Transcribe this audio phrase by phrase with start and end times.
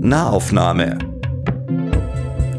[0.00, 0.98] Nahaufnahme.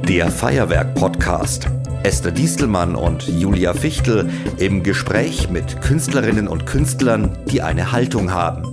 [0.08, 1.68] Der Feuerwerk-Podcast.
[2.04, 8.64] Esther Diestelmann und Julia Fichtel im Gespräch mit Künstlerinnen und Künstlern, die eine Haltung haben.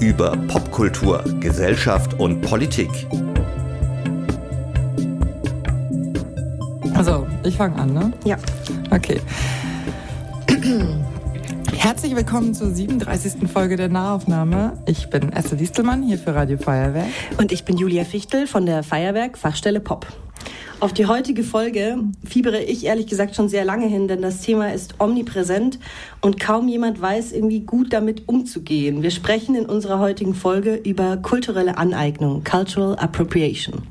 [0.00, 2.90] Über Popkultur, Gesellschaft und Politik.
[6.94, 8.12] Also, ich fange an, ne?
[8.24, 8.36] Ja.
[8.90, 9.20] Okay.
[11.82, 13.50] Herzlich willkommen zur 37.
[13.50, 14.74] Folge der Nahaufnahme.
[14.84, 17.06] Ich bin Esther Distelmann hier für Radio Feuerwerk.
[17.38, 20.06] Und ich bin Julia Fichtel von der Feuerwerk Fachstelle Pop.
[20.80, 24.74] Auf die heutige Folge fiebere ich ehrlich gesagt schon sehr lange hin, denn das Thema
[24.74, 25.78] ist omnipräsent
[26.20, 29.02] und kaum jemand weiß irgendwie gut damit umzugehen.
[29.02, 33.84] Wir sprechen in unserer heutigen Folge über kulturelle Aneignung, Cultural Appropriation.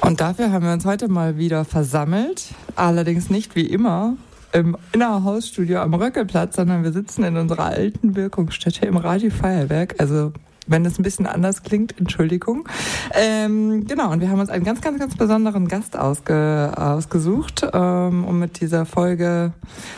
[0.00, 4.16] Und dafür haben wir uns heute mal wieder versammelt, allerdings nicht wie immer
[4.52, 9.94] im Innerhausstudio am Röckelplatz, sondern wir sitzen in unserer alten Wirkungsstätte im Radio Feuerwerk.
[9.98, 10.32] Also
[10.66, 12.68] wenn es ein bisschen anders klingt, Entschuldigung.
[13.14, 18.24] Ähm, genau, und wir haben uns einen ganz, ganz, ganz besonderen Gast ausge, ausgesucht, ähm,
[18.24, 19.52] um mit dieser Folge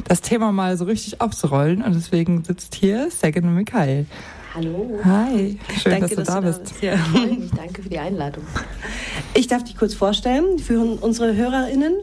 [0.08, 1.83] das Thema mal so richtig aufzurollen.
[1.83, 4.06] Und deswegen sitzt hier Sagan und Mikhail.
[4.55, 5.00] Hallo.
[5.05, 6.62] Hi, schön, danke, dass du da bist.
[6.62, 6.83] bist.
[6.83, 6.94] Ja.
[7.56, 8.44] Danke für die Einladung.
[9.34, 11.94] Ich darf dich kurz vorstellen für unsere HörerInnen.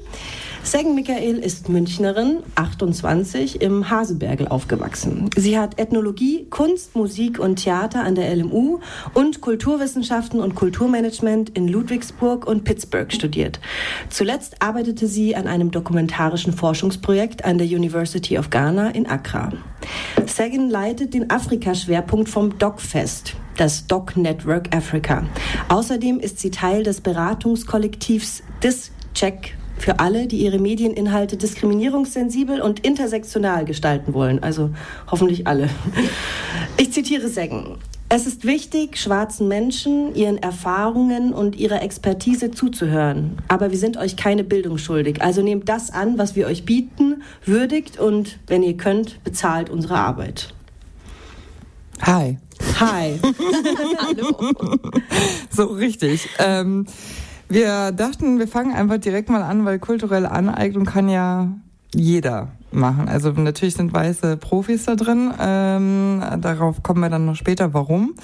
[0.64, 5.30] Seggen Michael ist Münchnerin, 28, im Hasebergel aufgewachsen.
[5.36, 8.80] Sie hat Ethnologie, Kunst, Musik und Theater an der LMU
[9.16, 13.59] und Kulturwissenschaften und Kulturmanagement in Ludwigsburg und Pittsburgh studiert.
[14.09, 19.52] Zuletzt arbeitete sie an einem dokumentarischen Forschungsprojekt an der University of Ghana in Accra.
[20.28, 25.23] Sagan leitet den Afrika-Schwerpunkt vom DocFest, das Doc Network Africa.
[25.70, 33.65] Außerdem ist sie Teil des Beratungskollektivs DisCheck für alle, die ihre Medieninhalte diskriminierungssensibel und intersektional
[33.65, 34.41] gestalten wollen.
[34.43, 34.69] Also
[35.09, 35.69] hoffentlich alle.
[36.77, 37.77] Ich zitiere Seggen.
[38.13, 43.37] Es ist wichtig, schwarzen Menschen, ihren Erfahrungen und ihrer Expertise zuzuhören.
[43.47, 45.21] Aber wir sind euch keine Bildung schuldig.
[45.21, 49.95] Also nehmt das an, was wir euch bieten, würdigt und, wenn ihr könnt, bezahlt unsere
[49.95, 50.53] Arbeit.
[52.02, 52.37] Hi.
[52.80, 53.20] Hi.
[53.97, 54.52] Hallo.
[55.49, 56.27] So richtig.
[56.39, 56.86] Ähm,
[57.52, 61.50] wir dachten, wir fangen einfach direkt mal an, weil kulturelle Aneignung kann ja
[61.94, 63.10] jeder machen.
[63.10, 65.34] Also natürlich sind weiße Profis da drin.
[65.39, 68.16] Ähm, darauf kommen wir dann noch später, warum.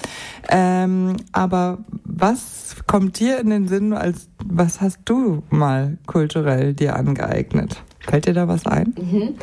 [0.48, 6.96] Ähm, aber was kommt dir in den Sinn, als was hast du mal kulturell dir
[6.96, 7.82] angeeignet?
[8.00, 8.94] Fällt dir da was ein?
[8.98, 9.34] Mhm.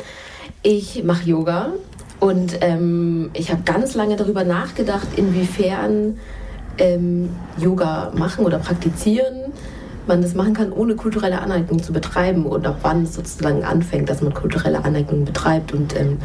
[0.62, 1.74] Ich mache Yoga
[2.18, 6.18] und ähm, ich habe ganz lange darüber nachgedacht, inwiefern
[6.78, 9.52] ähm, Yoga machen oder praktizieren
[10.08, 14.08] man das machen kann, ohne kulturelle Aneignung zu betreiben und ab wann es sozusagen anfängt,
[14.08, 15.72] dass man kulturelle Aneignung betreibt.
[15.72, 16.18] Und ähm,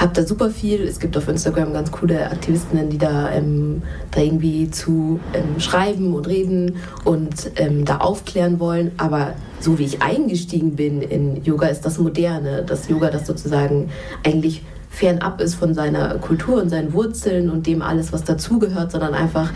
[0.00, 0.82] habe da super viel.
[0.82, 6.14] Es gibt auf Instagram ganz coole Aktivistinnen, die da, ähm, da irgendwie zu ähm, schreiben
[6.14, 8.92] und reden und ähm, da aufklären wollen.
[8.96, 12.64] Aber so wie ich eingestiegen bin in Yoga, ist das Moderne.
[12.66, 13.90] Das Yoga, das sozusagen
[14.24, 19.12] eigentlich fernab ist von seiner Kultur und seinen Wurzeln und dem alles, was dazugehört, sondern
[19.12, 19.52] einfach,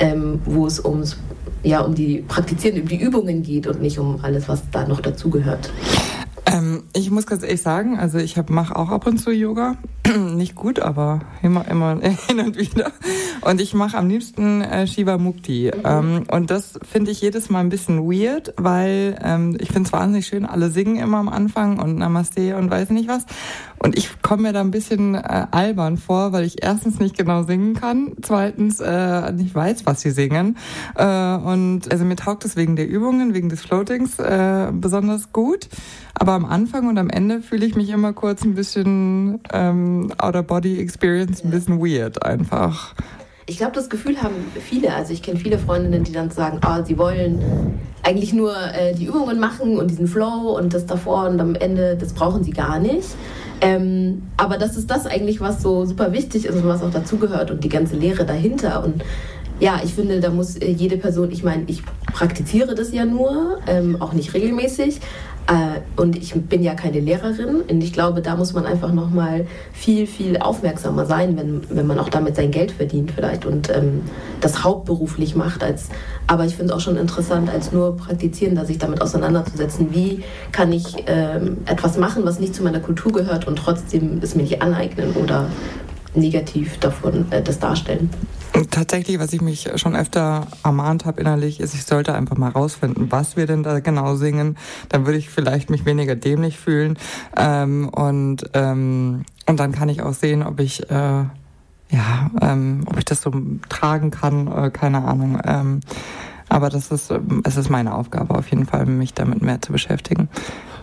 [0.00, 1.16] ähm, wo es ums
[1.64, 5.00] ja um die Praktizieren, um die Übungen geht und nicht um alles, was da noch
[5.00, 5.70] dazugehört.
[6.46, 9.76] Ähm, ich muss ganz ehrlich sagen, also ich mache auch ab und zu Yoga.
[10.34, 11.98] Nicht gut, aber immer, immer
[12.28, 12.92] hin und wieder.
[13.40, 15.72] Und ich mache am liebsten äh, Shiva Mukti.
[15.74, 15.80] Mhm.
[15.84, 19.92] Ähm, und das finde ich jedes Mal ein bisschen weird, weil ähm, ich finde es
[19.92, 23.24] wahnsinnig schön, alle singen immer am Anfang und Namaste und weiß nicht was.
[23.84, 27.42] Und ich komme mir da ein bisschen äh, albern vor, weil ich erstens nicht genau
[27.42, 30.56] singen kann, zweitens äh, nicht weiß, was sie singen.
[30.96, 35.68] Äh, und also mir taugt es wegen der Übungen, wegen des Floatings äh, besonders gut.
[36.14, 41.44] Aber am Anfang und am Ende fühle ich mich immer kurz ein bisschen ähm, Outer-Body-Experience,
[41.44, 42.94] ein bisschen weird einfach.
[43.44, 44.94] Ich glaube, das Gefühl haben viele.
[44.94, 47.38] Also ich kenne viele Freundinnen, die dann sagen, ah, sie wollen
[48.02, 51.98] eigentlich nur äh, die Übungen machen und diesen Flow und das davor und am Ende,
[51.98, 53.14] das brauchen sie gar nicht.
[53.60, 57.50] Ähm, aber das ist das eigentlich, was so super wichtig ist und was auch dazugehört
[57.50, 58.84] und die ganze Lehre dahinter.
[58.84, 59.02] Und
[59.60, 61.82] ja, ich finde, da muss äh, jede Person, ich meine, ich
[62.12, 65.00] praktiziere das ja nur, ähm, auch nicht regelmäßig,
[65.96, 70.06] und ich bin ja keine Lehrerin und ich glaube, da muss man einfach nochmal viel,
[70.06, 74.02] viel aufmerksamer sein, wenn, wenn man auch damit sein Geld verdient vielleicht und ähm,
[74.40, 75.62] das hauptberuflich macht.
[75.62, 75.90] Als,
[76.26, 80.72] aber ich finde es auch schon interessant, als nur Praktizierender sich damit auseinanderzusetzen, wie kann
[80.72, 84.62] ich ähm, etwas machen, was nicht zu meiner Kultur gehört und trotzdem es mir nicht
[84.62, 85.48] aneignen oder
[86.14, 88.08] negativ davon äh, das darstellen.
[88.70, 93.10] Tatsächlich, was ich mich schon öfter ermahnt habe innerlich, ist, ich sollte einfach mal rausfinden,
[93.10, 94.56] was wir denn da genau singen.
[94.88, 96.96] Dann würde ich vielleicht mich weniger dämlich fühlen.
[97.36, 101.24] Ähm, und, ähm, und dann kann ich auch sehen, ob ich äh,
[101.90, 103.32] ja, ähm, ob ich das so
[103.68, 105.40] tragen kann, äh, keine Ahnung.
[105.44, 105.80] Ähm,
[106.48, 109.72] aber das ist, ähm, es ist meine Aufgabe auf jeden Fall, mich damit mehr zu
[109.72, 110.28] beschäftigen.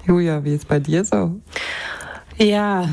[0.05, 1.39] Julia, wie ist bei dir so?
[2.41, 2.89] Ja,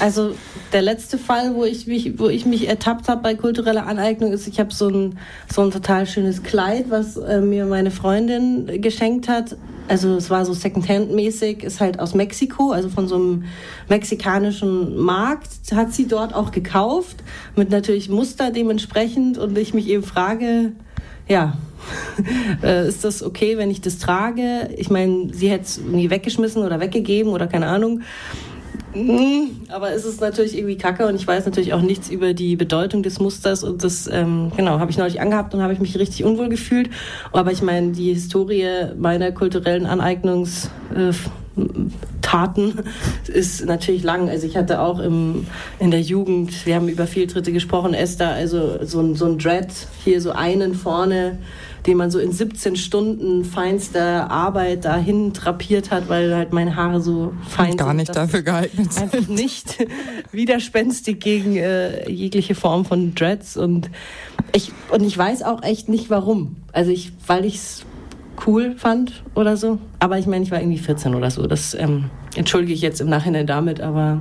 [0.00, 0.34] also
[0.72, 4.48] der letzte Fall, wo ich mich, wo ich mich ertappt habe bei kultureller Aneignung, ist,
[4.48, 5.18] ich habe so ein
[5.52, 9.56] so ein total schönes Kleid, was äh, mir meine Freundin geschenkt hat.
[9.86, 13.44] Also es war so Secondhand-mäßig, ist halt aus Mexiko, also von so einem
[13.88, 17.18] mexikanischen Markt, hat sie dort auch gekauft,
[17.54, 19.36] mit natürlich Muster dementsprechend.
[19.36, 20.72] Und ich mich eben frage,
[21.28, 21.58] ja,
[22.62, 24.70] äh, ist das okay, wenn ich das trage?
[24.78, 28.00] Ich meine, sie hätte es nie weggeschmissen oder weggegeben oder keine Ahnung.
[28.96, 32.56] Mm, aber es ist natürlich irgendwie kacke und ich weiß natürlich auch nichts über die
[32.56, 35.98] Bedeutung des Musters und das, ähm, genau, habe ich neulich angehabt und habe ich mich
[35.98, 36.88] richtig unwohl gefühlt.
[37.32, 40.70] Aber ich meine, die Historie meiner kulturellen Aneignungs...
[40.94, 41.12] Äh,
[43.28, 44.28] ist natürlich lang.
[44.28, 45.46] Also ich hatte auch im,
[45.78, 49.68] in der Jugend, wir haben über Fehltritte gesprochen, Esther, also so ein, so ein Dread,
[50.04, 51.38] hier so einen vorne,
[51.86, 57.00] den man so in 17 Stunden feinster Arbeit dahin drapiert hat, weil halt meine Haare
[57.00, 57.96] so fein Gar sind.
[57.98, 59.14] nicht dafür geeignet sind.
[59.14, 59.86] Einfach nicht
[60.32, 63.90] widerspenstig gegen äh, jegliche Form von Dreads und
[64.54, 66.56] ich, und ich weiß auch echt nicht warum.
[66.72, 67.84] Also ich, weil ich es
[68.46, 69.78] cool fand oder so.
[69.98, 71.46] Aber ich meine, ich war irgendwie 14 oder so.
[71.46, 74.20] Das ähm, entschuldige ich jetzt im Nachhinein damit, aber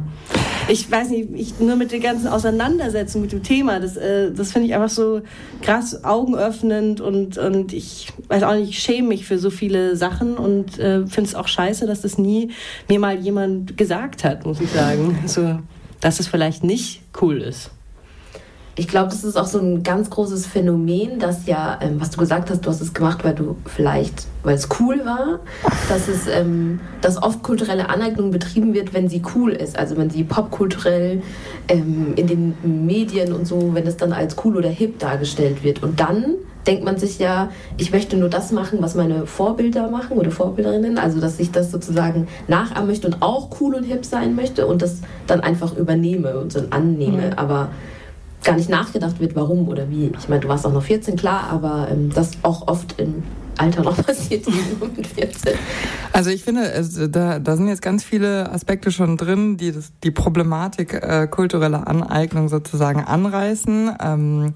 [0.68, 4.52] ich weiß nicht, ich, nur mit der ganzen Auseinandersetzung mit dem Thema, das, äh, das
[4.52, 5.22] finde ich einfach so
[5.62, 10.36] krass augenöffnend und, und ich weiß auch nicht, ich schäme mich für so viele Sachen
[10.38, 12.52] und äh, finde es auch scheiße, dass das nie
[12.90, 15.18] mir mal jemand gesagt hat, muss ich sagen.
[15.26, 15.60] So,
[16.02, 17.72] dass es vielleicht nicht cool ist
[18.78, 22.18] ich glaube, das ist auch so ein ganz großes Phänomen, dass ja, ähm, was du
[22.18, 25.40] gesagt hast, du hast es gemacht, weil du vielleicht, weil es cool war,
[25.88, 30.10] dass es, ähm, dass oft kulturelle Aneignung betrieben wird, wenn sie cool ist, also wenn
[30.10, 31.22] sie popkulturell
[31.70, 35.82] ähm, in den Medien und so, wenn es dann als cool oder hip dargestellt wird.
[35.82, 36.36] Und dann
[36.68, 40.98] denkt man sich ja, ich möchte nur das machen, was meine Vorbilder machen oder Vorbilderinnen,
[40.98, 44.82] also dass ich das sozusagen nachahmen möchte und auch cool und hip sein möchte und
[44.82, 47.28] das dann einfach übernehme und dann annehme.
[47.28, 47.34] Mhm.
[47.38, 47.70] Aber
[48.46, 50.12] gar nicht nachgedacht wird, warum oder wie.
[50.18, 53.24] Ich meine, du warst auch noch 14, klar, aber ähm, das auch oft im
[53.58, 54.46] Alter noch passiert,
[54.96, 55.54] mit 14.
[56.14, 59.92] Also ich finde, also da, da sind jetzt ganz viele Aspekte schon drin, die das,
[60.04, 63.92] die Problematik äh, kultureller Aneignung sozusagen anreißen.
[64.02, 64.54] Ähm,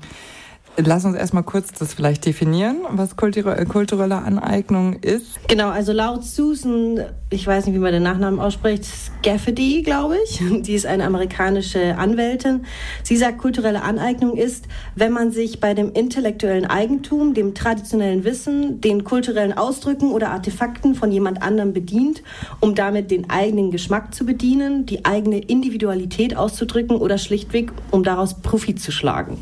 [0.86, 5.40] Lass uns erstmal kurz das vielleicht definieren, was kulturelle Aneignung ist.
[5.48, 10.42] Genau, also laut Susan, ich weiß nicht, wie man den Nachnamen ausspricht, Scafferty, glaube ich.
[10.62, 12.66] Die ist eine amerikanische Anwältin.
[13.04, 14.66] Sie sagt, kulturelle Aneignung ist,
[14.96, 20.96] wenn man sich bei dem intellektuellen Eigentum, dem traditionellen Wissen, den kulturellen Ausdrücken oder Artefakten
[20.96, 22.24] von jemand anderem bedient,
[22.62, 28.42] um damit den eigenen Geschmack zu bedienen, die eigene Individualität auszudrücken oder schlichtweg, um daraus
[28.42, 29.40] Profit zu schlagen.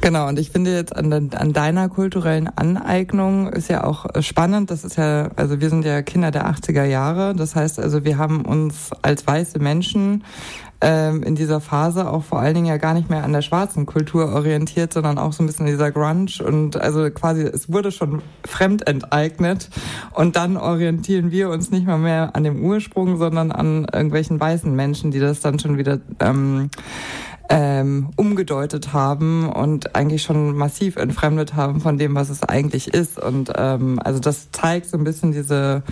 [0.00, 4.70] Genau, und ich finde jetzt an, an deiner kulturellen Aneignung ist ja auch spannend.
[4.70, 7.34] Das ist ja, also wir sind ja Kinder der 80er Jahre.
[7.34, 10.24] Das heißt also, wir haben uns als weiße Menschen
[10.80, 13.84] ähm, in dieser Phase auch vor allen Dingen ja gar nicht mehr an der schwarzen
[13.84, 18.22] Kultur orientiert, sondern auch so ein bisschen dieser Grunge und also quasi es wurde schon
[18.46, 19.70] fremd enteignet
[20.14, 24.74] und dann orientieren wir uns nicht mal mehr an dem Ursprung, sondern an irgendwelchen weißen
[24.74, 26.70] Menschen, die das dann schon wieder ähm,
[27.48, 33.18] ähm, umgedeutet haben und eigentlich schon massiv entfremdet haben von dem, was es eigentlich ist.
[33.18, 35.82] Und ähm, also das zeigt so ein bisschen diese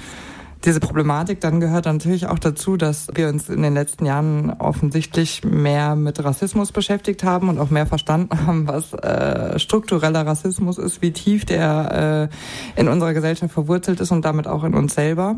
[0.65, 5.45] diese Problematik dann gehört natürlich auch dazu, dass wir uns in den letzten Jahren offensichtlich
[5.45, 11.03] mehr mit Rassismus beschäftigt haben und auch mehr verstanden haben, was äh, struktureller Rassismus ist,
[11.03, 12.29] wie tief der
[12.77, 15.37] äh, in unserer Gesellschaft verwurzelt ist und damit auch in uns selber.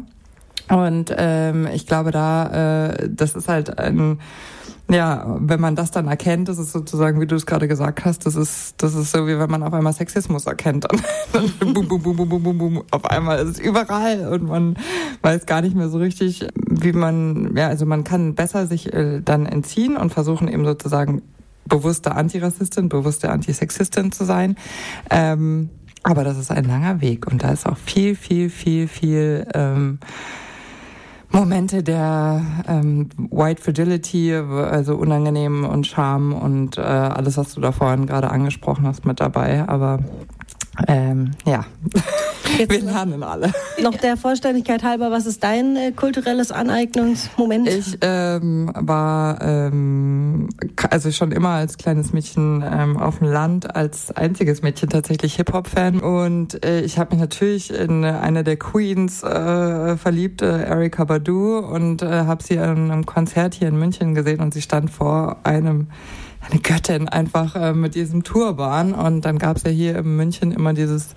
[0.71, 4.21] Und ähm, ich glaube, da äh, das ist halt ein
[4.91, 8.25] ja, wenn man das dann erkennt, das ist sozusagen, wie du es gerade gesagt hast,
[8.25, 10.87] das ist, das ist so, wie wenn man auf einmal Sexismus erkennt.
[11.33, 14.77] Dann boom, boom, boom, boom, boom, boom, boom, auf einmal ist es überall und man
[15.21, 19.21] weiß gar nicht mehr so richtig, wie man, ja, also man kann besser sich äh,
[19.21, 21.21] dann entziehen und versuchen eben sozusagen
[21.67, 24.57] bewusste Antirassistin, bewusste Antisexistin zu sein.
[25.11, 25.69] Ähm,
[26.03, 29.99] aber das ist ein langer Weg und da ist auch viel, viel, viel, viel, ähm,
[31.31, 37.73] Momente der ähm, White Fragility, also unangenehm und Scham und äh, alles, was du da
[37.73, 39.69] vorhin gerade angesprochen hast, mit dabei.
[39.69, 40.01] Aber
[40.87, 41.65] ähm, ja,
[42.57, 43.53] Jetzt wir lernen alle.
[43.83, 47.69] Noch der Vollständigkeit halber, was ist dein äh, kulturelles Aneignungsmoment?
[47.69, 50.49] Ich ähm, war ähm,
[50.91, 56.01] also schon immer als kleines Mädchen ähm, auf dem Land, als einziges Mädchen tatsächlich Hip-Hop-Fan
[56.01, 61.59] und äh, ich habe mich natürlich in eine der Queens äh, verliebt, äh, Erika Badu
[61.59, 65.39] und äh, habe sie an einem Konzert hier in München gesehen und sie stand vor
[65.45, 65.89] einem
[66.51, 68.95] eine Göttin einfach äh, mit diesem Turban.
[68.95, 71.15] Und dann gab es ja hier in München immer dieses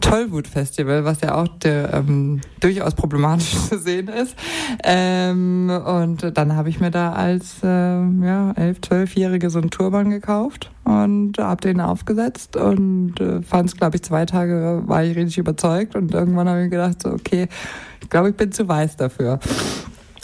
[0.00, 4.36] Tollwut-Festival, was ja auch der, ähm, durchaus problematisch zu sehen ist.
[4.82, 10.10] Ähm, und dann habe ich mir da als äh, ja, elf, zwölfjährige so einen Turban
[10.10, 15.16] gekauft und habe den aufgesetzt und äh, fand es, glaube ich, zwei Tage war ich
[15.16, 17.48] richtig überzeugt und irgendwann habe ich gedacht, so, okay,
[18.02, 19.38] ich glaube, ich bin zu weiß dafür.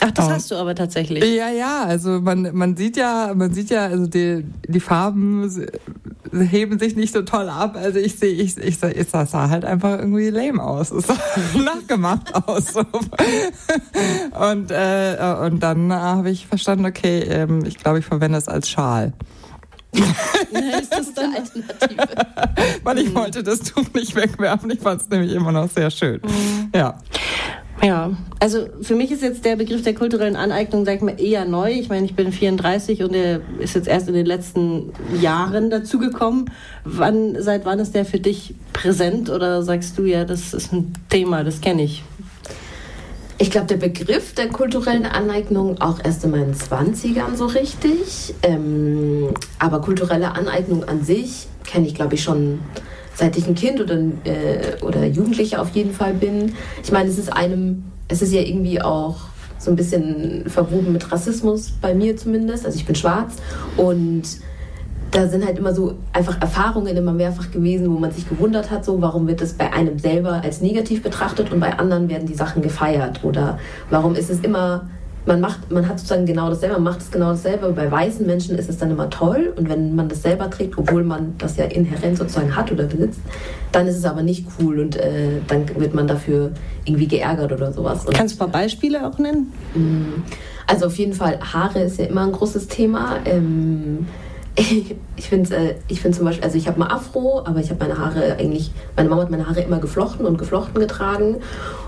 [0.03, 0.31] Ach, das oh.
[0.31, 1.23] hast du aber tatsächlich.
[1.23, 5.47] Ja, ja, also man, man sieht ja, man sieht ja, also die, die Farben
[6.33, 7.75] heben sich nicht so toll ab.
[7.75, 10.91] Also ich sehe, ich, ich, ich, sah halt einfach irgendwie lame aus.
[10.91, 11.17] Es sah
[11.59, 12.75] nachgemacht aus.
[12.75, 18.69] und, äh, und dann habe ich verstanden, okay, ähm, ich glaube, ich verwende es als
[18.69, 19.13] Schal.
[19.93, 22.83] ist das eine Alternative?
[22.83, 24.71] Weil ich wollte das Tuch nicht wegwerfen.
[24.71, 26.21] Ich fand es nämlich immer noch sehr schön.
[26.23, 26.71] Mhm.
[26.73, 26.97] Ja.
[27.83, 31.45] Ja, also für mich ist jetzt der Begriff der kulturellen Aneignung, sag ich mal, eher
[31.45, 31.71] neu.
[31.71, 36.51] Ich meine, ich bin 34 und der ist jetzt erst in den letzten Jahren dazugekommen.
[36.83, 40.93] Wann, seit wann ist der für dich präsent oder sagst du ja, das ist ein
[41.09, 42.03] Thema, das kenne ich?
[43.39, 48.35] Ich glaube, der Begriff der kulturellen Aneignung auch erst in meinen 20ern so richtig.
[48.43, 52.59] Ähm, aber kulturelle Aneignung an sich kenne ich, glaube ich, schon
[53.15, 56.53] seit ich ein Kind oder, äh, oder Jugendlicher auf jeden Fall bin.
[56.83, 59.17] Ich meine, es ist einem, es ist ja irgendwie auch
[59.57, 62.65] so ein bisschen verwoben mit Rassismus, bei mir zumindest.
[62.65, 63.35] Also ich bin schwarz
[63.77, 64.23] und
[65.11, 68.85] da sind halt immer so einfach Erfahrungen immer mehrfach gewesen, wo man sich gewundert hat,
[68.85, 72.33] so warum wird das bei einem selber als negativ betrachtet und bei anderen werden die
[72.33, 74.89] Sachen gefeiert oder warum ist es immer
[75.25, 77.71] man macht, man hat sozusagen genau dasselbe, man macht es genau dasselbe.
[77.73, 81.03] Bei weißen Menschen ist es dann immer toll und wenn man das selber trägt, obwohl
[81.03, 83.19] man das ja inhärent sozusagen hat oder besitzt,
[83.71, 86.51] dann ist es aber nicht cool und äh, dann wird man dafür
[86.85, 88.05] irgendwie geärgert oder sowas.
[88.05, 89.53] Und, Kannst du ein paar Beispiele auch nennen?
[89.75, 90.23] Mm,
[90.65, 93.17] also auf jeden Fall, Haare ist ja immer ein großes Thema.
[93.25, 94.07] Ähm,
[94.55, 97.79] ich finde äh, ich find zum Beispiel, also ich habe mal Afro, aber ich habe
[97.85, 101.37] meine Haare eigentlich, meine Mama hat meine Haare immer geflochten und geflochten getragen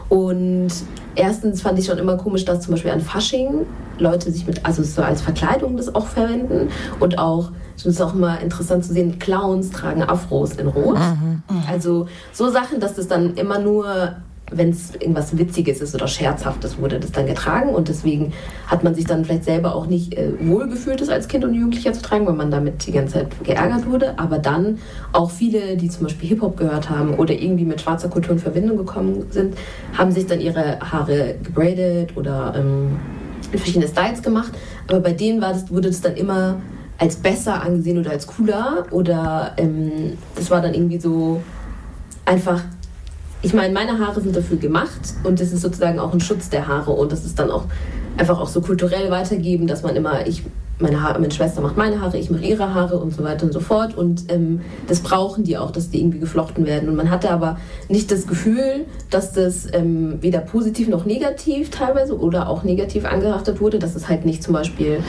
[0.09, 0.69] und
[1.15, 3.65] erstens fand ich schon immer komisch, dass zum Beispiel an Fasching
[3.97, 6.69] Leute sich mit, also so als Verkleidung das auch verwenden.
[6.99, 10.97] Und auch, es ist auch immer interessant zu sehen, Clowns tragen Afros in Rot.
[10.97, 11.43] Mhm.
[11.69, 14.15] Also so Sachen, dass das dann immer nur
[14.51, 18.33] wenn es irgendwas Witziges ist oder Scherzhaftes, wurde das dann getragen und deswegen
[18.67, 21.93] hat man sich dann vielleicht selber auch nicht äh, wohlgefühlt, das als Kind und Jugendlicher
[21.93, 24.19] zu tragen, weil man damit die ganze Zeit geärgert wurde.
[24.19, 24.79] Aber dann
[25.11, 28.77] auch viele, die zum Beispiel Hip-Hop gehört haben oder irgendwie mit schwarzer Kultur in Verbindung
[28.77, 29.55] gekommen sind,
[29.97, 32.99] haben sich dann ihre Haare gebraided oder ähm,
[33.51, 34.51] in verschiedene Styles gemacht.
[34.87, 36.57] Aber bei denen war das, wurde das dann immer
[36.97, 41.41] als besser angesehen oder als cooler oder ähm, das war dann irgendwie so
[42.25, 42.61] einfach
[43.43, 46.65] ich meine, meine Haare sind dafür gemacht und das ist sozusagen auch ein Schutz der
[46.65, 47.65] Haare und das ist dann auch
[48.17, 50.43] einfach auch so kulturell weitergeben, dass man immer, ich,
[50.79, 53.51] meine, Haare, meine Schwester macht meine Haare, ich mache ihre Haare und so weiter und
[53.51, 57.09] so fort und ähm, das brauchen die auch, dass die irgendwie geflochten werden und man
[57.09, 57.57] hatte aber
[57.89, 63.59] nicht das Gefühl, dass das ähm, weder positiv noch negativ teilweise oder auch negativ angehaftet
[63.59, 64.99] wurde, dass es halt nicht zum Beispiel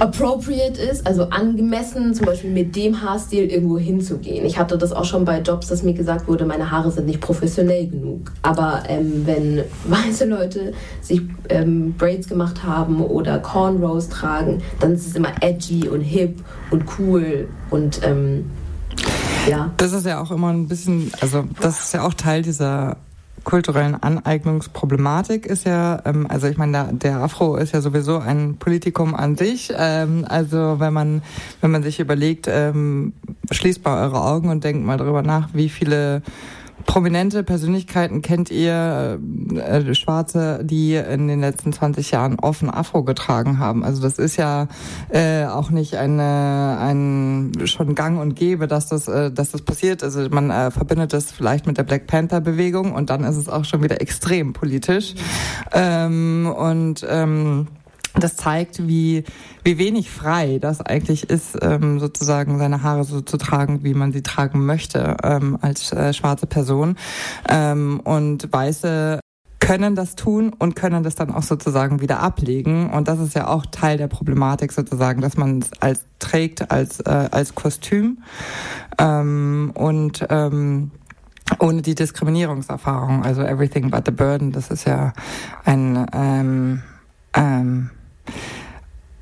[0.00, 4.44] appropriate ist, also angemessen, zum Beispiel mit dem Haarstil irgendwo hinzugehen.
[4.44, 7.20] Ich hatte das auch schon bei Jobs, dass mir gesagt wurde, meine Haare sind nicht
[7.20, 8.32] professionell genug.
[8.42, 15.06] Aber ähm, wenn weiße Leute sich ähm, Braids gemacht haben oder Cornrows tragen, dann ist
[15.06, 18.44] es immer edgy und hip und cool und ähm,
[19.48, 19.70] ja.
[19.76, 22.96] Das ist ja auch immer ein bisschen, also das ist ja auch Teil dieser
[23.44, 28.56] kulturellen Aneignungsproblematik ist ja, ähm, also ich meine, der, der Afro ist ja sowieso ein
[28.56, 29.72] Politikum an sich.
[29.76, 31.22] Ähm, also wenn man,
[31.60, 33.12] wenn man sich überlegt, ähm,
[33.50, 36.22] schließt mal eure Augen und denkt mal darüber nach, wie viele
[36.86, 39.18] prominente Persönlichkeiten kennt ihr,
[39.54, 43.84] äh, Schwarze, die in den letzten 20 Jahren offen Afro getragen haben?
[43.84, 44.68] Also das ist ja
[45.08, 50.02] äh, auch nicht eine, ein schon Gang und Gäbe, dass das, äh, dass das passiert.
[50.02, 53.48] Also man äh, verbindet das vielleicht mit der Black Panther Bewegung und dann ist es
[53.48, 55.14] auch schon wieder extrem politisch.
[55.72, 57.68] Ähm, und ähm,
[58.14, 59.24] das zeigt, wie,
[59.64, 64.12] wie wenig frei das eigentlich ist, ähm, sozusagen seine Haare so zu tragen, wie man
[64.12, 66.96] sie tragen möchte ähm, als äh, schwarze Person.
[67.48, 69.20] Ähm, und Weiße
[69.58, 72.90] können das tun und können das dann auch sozusagen wieder ablegen.
[72.90, 77.00] Und das ist ja auch Teil der Problematik sozusagen, dass man es als trägt als,
[77.00, 78.18] äh, als Kostüm.
[78.98, 80.90] Ähm, und ähm,
[81.58, 85.12] ohne die Diskriminierungserfahrung, also Everything but the Burden, das ist ja
[85.64, 86.82] ein ähm,
[87.34, 87.90] ähm,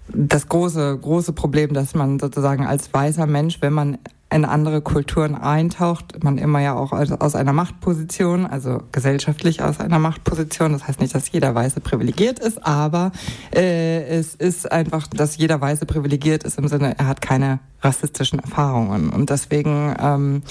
[0.09, 3.99] das große, große Problem, dass man sozusagen als weißer Mensch, wenn man
[4.33, 9.99] in andere Kulturen eintaucht, man immer ja auch aus einer Machtposition, also gesellschaftlich aus einer
[9.99, 10.73] Machtposition.
[10.73, 13.13] Das heißt nicht, dass jeder Weiße privilegiert ist, aber
[13.55, 18.39] äh, es ist einfach, dass jeder Weiße privilegiert ist im Sinne, er hat keine rassistischen
[18.39, 19.11] Erfahrungen.
[19.11, 20.43] Und deswegen ähm,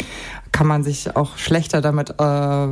[0.52, 2.68] kann man sich auch schlechter damit, äh,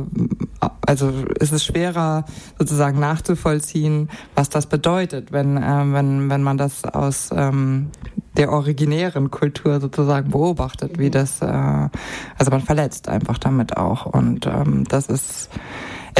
[0.86, 2.24] also ist es schwerer
[2.58, 7.90] sozusagen nachzuvollziehen, was das bedeutet, wenn, äh, wenn, wenn man das aus ähm,
[8.36, 14.06] der originären Kultur sozusagen beobachtet, wie das, äh, also man verletzt einfach damit auch.
[14.06, 15.50] Und ähm, das ist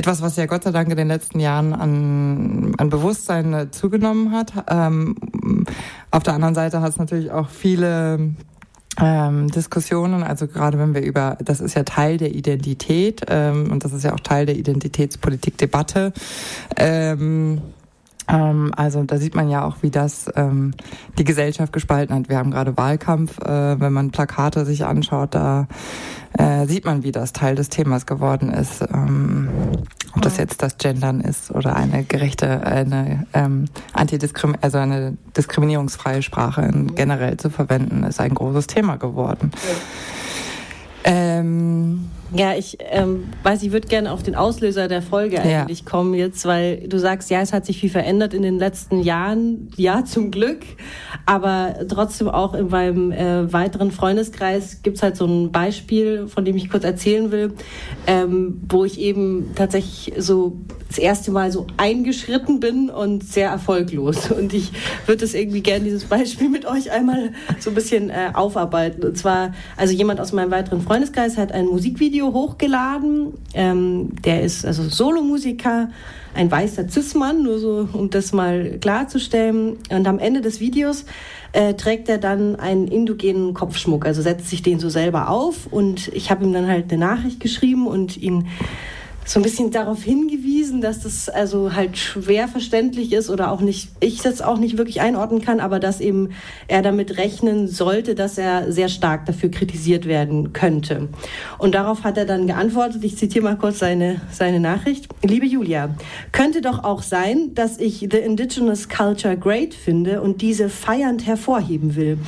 [0.00, 4.32] etwas, was ja Gott sei Dank in den letzten Jahren an, an Bewusstsein äh, zugenommen
[4.32, 4.52] hat.
[4.68, 5.14] Ähm,
[6.10, 8.34] auf der anderen Seite hat es natürlich auch viele
[8.98, 13.84] ähm, Diskussionen, also gerade wenn wir über, das ist ja Teil der Identität ähm, und
[13.84, 16.14] das ist ja auch Teil der Identitätspolitikdebatte.
[16.76, 17.60] Ähm,
[18.32, 20.72] also da sieht man ja auch, wie das ähm,
[21.18, 22.28] die Gesellschaft gespalten hat.
[22.28, 25.66] Wir haben gerade Wahlkampf, äh, wenn man Plakate sich anschaut, da
[26.38, 28.82] äh, sieht man, wie das Teil des Themas geworden ist.
[28.82, 29.48] Ähm,
[30.14, 36.22] ob das jetzt das Gendern ist oder eine gerechte, eine ähm, Antidiskrim also eine diskriminierungsfreie
[36.22, 39.52] Sprache generell zu verwenden, ist ein großes Thema geworden.
[39.54, 41.10] Ja.
[41.12, 45.84] Ähm, ja, ich ähm, weiß, ich würde gerne auf den Auslöser der Folge eigentlich ja.
[45.84, 49.68] kommen jetzt, weil du sagst, ja, es hat sich viel verändert in den letzten Jahren.
[49.76, 50.60] Ja, zum Glück.
[51.26, 56.56] Aber trotzdem auch in meinem äh, weiteren Freundeskreis gibt's halt so ein Beispiel, von dem
[56.56, 57.52] ich kurz erzählen will,
[58.06, 60.56] ähm, wo ich eben tatsächlich so
[60.88, 64.30] das erste Mal so eingeschritten bin und sehr erfolglos.
[64.30, 64.72] Und ich
[65.06, 69.04] würde es irgendwie gerne, dieses Beispiel mit euch einmal so ein bisschen äh, aufarbeiten.
[69.04, 73.32] Und zwar, also jemand aus meinem weiteren Freundeskreis hat ein Musikvideo Video hochgeladen.
[73.54, 75.88] Ähm, der ist also Solomusiker,
[76.34, 79.78] ein weißer Cis-Mann, nur so, um das mal klarzustellen.
[79.88, 81.06] Und am Ende des Videos
[81.52, 85.66] äh, trägt er dann einen indogenen Kopfschmuck, also setzt sich den so selber auf.
[85.70, 88.48] Und ich habe ihm dann halt eine Nachricht geschrieben und ihn
[89.24, 93.90] so ein bisschen darauf hingewiesen, dass das also halt schwer verständlich ist oder auch nicht,
[94.00, 96.30] ich das auch nicht wirklich einordnen kann, aber dass eben
[96.68, 101.08] er damit rechnen sollte, dass er sehr stark dafür kritisiert werden könnte.
[101.58, 105.08] Und darauf hat er dann geantwortet, ich zitiere mal kurz seine, seine Nachricht.
[105.22, 105.94] Liebe Julia,
[106.32, 111.94] könnte doch auch sein, dass ich the indigenous culture great finde und diese feiernd hervorheben
[111.94, 112.18] will.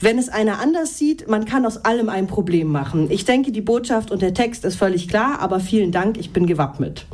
[0.00, 3.10] Wenn es einer anders sieht, man kann aus allem ein Problem machen.
[3.10, 6.37] Ich denke, die Botschaft und der Text ist völlig klar, aber vielen Dank, ich bin
[6.46, 7.06] gewappnet.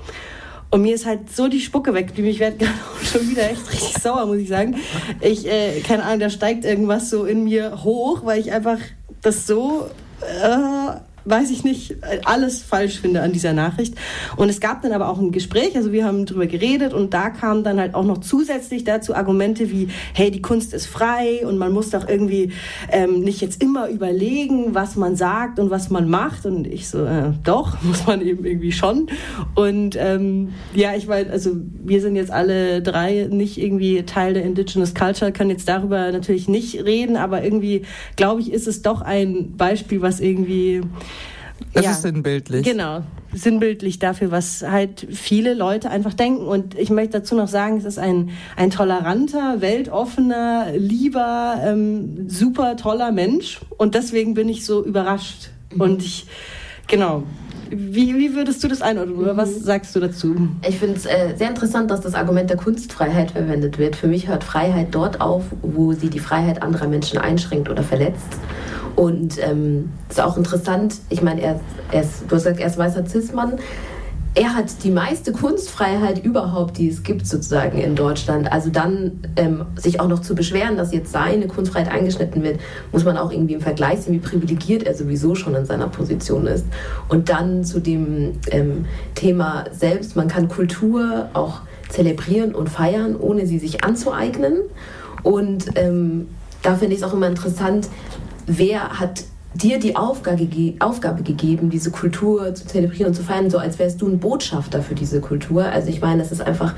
[0.71, 2.13] Und mir ist halt so die Spucke weg.
[2.17, 2.67] Ich werde
[3.05, 4.77] schon wieder echt richtig sauer, muss ich sagen.
[5.21, 8.79] Ich, äh, keine Ahnung, da steigt irgendwas so in mir hoch, weil ich einfach
[9.23, 9.89] das so
[10.21, 13.95] äh, weiß ich nicht, alles falsch finde an dieser Nachricht.
[14.37, 17.31] Und es gab dann aber auch ein Gespräch, also wir haben drüber geredet und da
[17.31, 21.59] kamen dann halt auch noch zusätzlich dazu Argumente wie, hey, die Kunst ist frei und
[21.59, 22.53] man muss doch irgendwie
[22.91, 26.47] ähm, nicht jetzt immer überlegen, was man sagt und was man macht.
[26.47, 29.09] Und ich so, äh, doch, muss man eben irgendwie schon.
[29.55, 31.53] Und ähm, ja, ich meine, also
[31.85, 36.49] wir sind jetzt alle drei nicht irgendwie Teil der Indigenous Culture, können jetzt darüber natürlich
[36.49, 37.83] nicht reden, aber irgendwie,
[38.17, 40.83] glaube ich, ist es doch ein Beispiel, was irgendwie
[41.73, 42.65] das ja, ist sinnbildlich.
[42.65, 46.47] Genau, sinnbildlich dafür, was halt viele Leute einfach denken.
[46.47, 52.77] Und ich möchte dazu noch sagen, es ist ein, ein toleranter, weltoffener, lieber, ähm, super
[52.77, 53.61] toller Mensch.
[53.77, 55.51] Und deswegen bin ich so überrascht.
[55.73, 55.81] Mhm.
[55.81, 56.27] Und ich,
[56.87, 57.25] genau,
[57.71, 59.65] wie, wie, würdest du das einordnen oder was mhm.
[59.65, 60.49] sagst du dazu?
[60.67, 63.97] Ich finde es äh, sehr interessant, dass das Argument der Kunstfreiheit verwendet wird.
[63.97, 68.39] Für mich hört Freiheit dort auf, wo sie die Freiheit anderer Menschen einschränkt oder verletzt.
[68.97, 72.79] Und ähm, ist auch interessant, ich meine, er, er ist, du hast gesagt, er ist
[72.79, 73.55] weißer Cis-Mann.
[74.37, 78.51] Er hat die meiste Kunstfreiheit überhaupt, die es gibt sozusagen in Deutschland.
[78.51, 82.59] Also dann ähm, sich auch noch zu beschweren, dass jetzt seine Kunstfreiheit eingeschnitten wird,
[82.91, 86.49] muss man auch irgendwie im Vergleich sehen, wie privilegiert er sowieso schon in seiner Position
[86.49, 86.67] ist.
[87.09, 93.47] Und dann zu dem ähm, Thema selbst, man kann Kultur auch zelebrieren und feiern, ohne
[93.47, 94.55] sie sich anzueignen.
[95.23, 96.27] Und ähm,
[96.63, 97.89] da finde ich es auch immer interessant,
[98.47, 100.49] wer hat dir die Aufgabe,
[100.81, 104.83] Aufgabe gegeben, diese Kultur zu zelebrieren und zu feiern, so als wärst du ein Botschafter
[104.83, 105.65] für diese Kultur.
[105.65, 106.75] Also ich meine, es ist einfach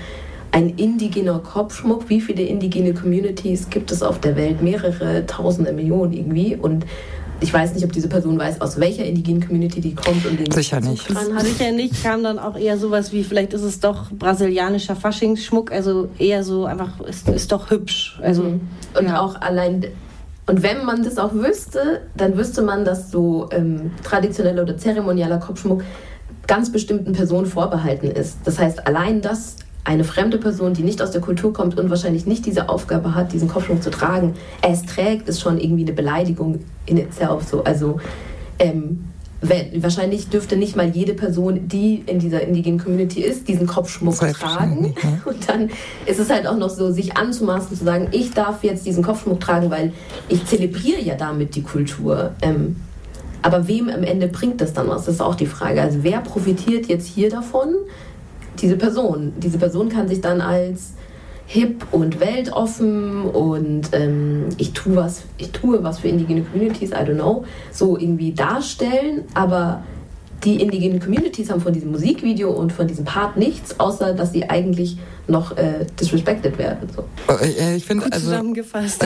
[0.53, 2.09] ein indigener Kopfschmuck.
[2.09, 4.63] Wie viele indigene Communities gibt es auf der Welt?
[4.63, 6.57] Mehrere tausende Millionen irgendwie.
[6.57, 6.85] Und
[7.41, 10.51] ich weiß nicht, ob diese Person weiß, aus welcher indigenen Community die kommt und den
[10.51, 11.09] Sicher nicht.
[11.09, 11.45] Dran hat.
[11.45, 12.03] Sicher nicht.
[12.03, 16.65] Kam dann auch eher sowas wie, vielleicht ist es doch brasilianischer Faschingsschmuck, also eher so
[16.65, 18.19] einfach, ist, ist doch hübsch.
[18.23, 18.61] Also, mhm.
[18.99, 19.21] Und ja.
[19.21, 19.87] auch allein
[20.47, 25.39] und wenn man das auch wüsste, dann wüsste man, dass so ähm, traditioneller oder zeremonieller
[25.39, 25.83] Kopfschmuck
[26.47, 28.39] ganz bestimmten Personen vorbehalten ist.
[28.45, 32.27] Das heißt, allein das eine fremde Person, die nicht aus der Kultur kommt und wahrscheinlich
[32.27, 36.61] nicht diese Aufgabe hat, diesen Kopfschmuck zu tragen, es trägt, ist schon irgendwie eine Beleidigung
[36.87, 37.49] in itself.
[37.49, 37.65] So.
[37.65, 38.01] Also
[38.59, 39.05] ähm,
[39.41, 44.95] wahrscheinlich dürfte nicht mal jede Person, die in dieser indigenen Community ist, diesen Kopfschmuck tragen.
[45.03, 45.11] Ja.
[45.31, 45.71] Und dann
[46.07, 49.41] ist es halt auch noch so, sich anzumaßen, zu sagen, ich darf jetzt diesen Kopfschmuck
[49.41, 49.93] tragen, weil
[50.29, 52.33] ich zelebriere ja damit die Kultur.
[52.41, 52.77] Ähm,
[53.43, 55.05] aber wem am Ende bringt das dann was?
[55.05, 55.81] Das ist auch die Frage.
[55.81, 57.75] Also wer profitiert jetzt hier davon?
[58.61, 59.35] Diese Person.
[59.37, 60.95] Diese Person kann sich dann als
[61.47, 66.97] hip und weltoffen und ähm, ich tue was, ich tue was für indigene Communities, I
[66.97, 69.85] don't know, so irgendwie darstellen, aber
[70.45, 74.49] die indigenen Communities haben von diesem Musikvideo und von diesem Part nichts, außer dass sie
[74.51, 76.89] eigentlich noch äh, disrespected werden.
[76.95, 77.05] So.
[77.33, 79.05] Äh, ich finde also zusammengefasst.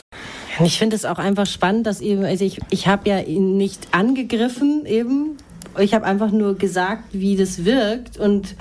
[0.63, 3.87] Ich finde es auch einfach spannend, dass eben, also ich, ich habe ja ihn nicht
[3.91, 5.37] angegriffen eben,
[5.79, 8.55] ich habe einfach nur gesagt, wie das wirkt und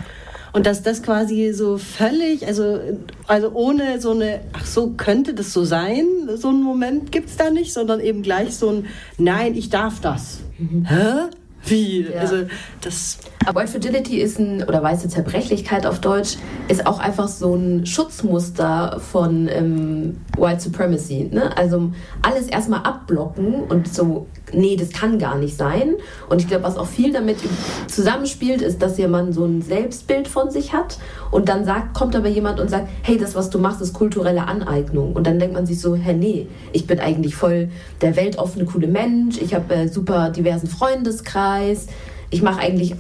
[0.53, 2.81] und dass das quasi so völlig, also,
[3.27, 7.37] also ohne so eine, ach so, könnte das so sein, so einen Moment gibt es
[7.37, 8.87] da nicht, sondern eben gleich so ein,
[9.19, 10.41] nein, ich darf das.
[10.59, 10.87] Mhm.
[10.87, 11.29] Hä?
[11.67, 12.03] Wie?
[12.03, 12.21] Ja.
[12.21, 12.47] Also
[12.81, 13.19] das.
[13.47, 16.37] Aber White Fragility ist ein, oder weiße Zerbrechlichkeit auf Deutsch,
[16.69, 21.31] ist auch einfach so ein Schutzmuster von ähm, White Supremacy.
[21.33, 21.57] Ne?
[21.57, 25.95] Also alles erstmal abblocken und so, nee, das kann gar nicht sein.
[26.29, 27.39] Und ich glaube, was auch viel damit
[27.87, 30.99] zusammenspielt, ist, dass jemand so ein Selbstbild von sich hat
[31.31, 34.47] und dann sagt, kommt aber jemand und sagt, hey, das, was du machst, ist kulturelle
[34.47, 35.15] Aneignung.
[35.15, 37.71] Und dann denkt man sich so, hä, nee, ich bin eigentlich voll
[38.03, 41.87] der weltoffene, coole Mensch, ich habe äh, super diversen Freundeskreis,
[42.31, 42.95] ich mache eigentlich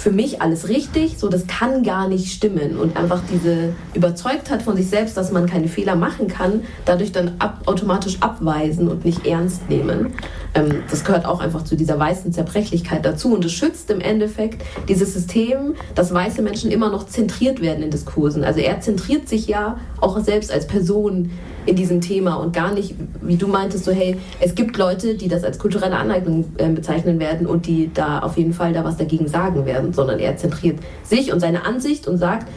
[0.00, 4.74] für mich alles richtig, so das kann gar nicht stimmen und einfach diese Überzeugtheit von
[4.74, 9.26] sich selbst, dass man keine Fehler machen kann, dadurch dann ab, automatisch abweisen und nicht
[9.26, 10.14] ernst nehmen.
[10.54, 14.62] Ähm, das gehört auch einfach zu dieser weißen Zerbrechlichkeit dazu und es schützt im Endeffekt
[14.88, 18.42] dieses System, dass weiße Menschen immer noch zentriert werden in Diskursen.
[18.42, 21.30] Also er zentriert sich ja auch selbst als Person
[21.70, 25.28] in diesem Thema und gar nicht, wie du meintest, so hey, es gibt Leute, die
[25.28, 28.96] das als kulturelle Aneignung äh, bezeichnen werden und die da auf jeden Fall da was
[28.96, 32.48] dagegen sagen werden, sondern er zentriert sich und seine Ansicht und sagt,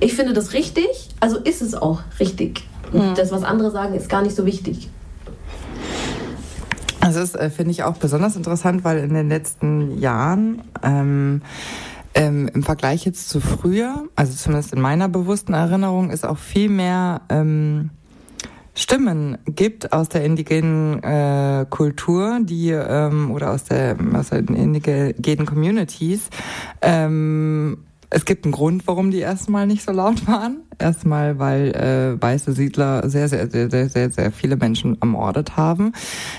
[0.00, 2.64] ich finde das richtig, also ist es auch richtig.
[2.92, 3.14] Und mhm.
[3.14, 4.90] das, was andere sagen, ist gar nicht so wichtig.
[7.00, 11.40] Also das äh, finde ich auch besonders interessant, weil in den letzten Jahren ähm,
[12.14, 16.68] ähm, im Vergleich jetzt zu früher, also zumindest in meiner bewussten Erinnerung, ist auch viel
[16.68, 17.90] mehr ähm,
[18.78, 25.46] Stimmen gibt aus der indigenen äh, Kultur, die ähm, oder aus der aus den indigenen
[25.46, 26.28] Communities.
[26.82, 27.78] Ähm,
[28.10, 30.58] es gibt einen Grund, warum die erstmal nicht so laut waren.
[30.78, 35.92] Erstmal, weil äh, weiße Siedler sehr, sehr, sehr, sehr, sehr, sehr viele Menschen ermordet haben.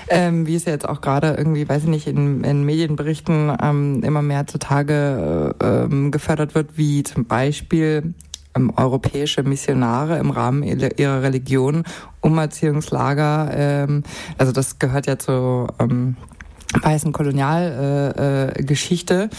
[0.08, 4.02] Ähm, wie es ja jetzt auch gerade irgendwie, weiß ich nicht, in, in Medienberichten ähm,
[4.04, 8.14] immer mehr zutage äh, ähm, gefördert wird, wie zum Beispiel
[8.58, 11.84] ähm, europäische Missionare im Rahmen ihrer Religion
[12.20, 14.02] Umerziehungslager, ähm,
[14.36, 16.16] also das gehört ja zu ähm,
[16.82, 19.30] weißen Kolonialgeschichte.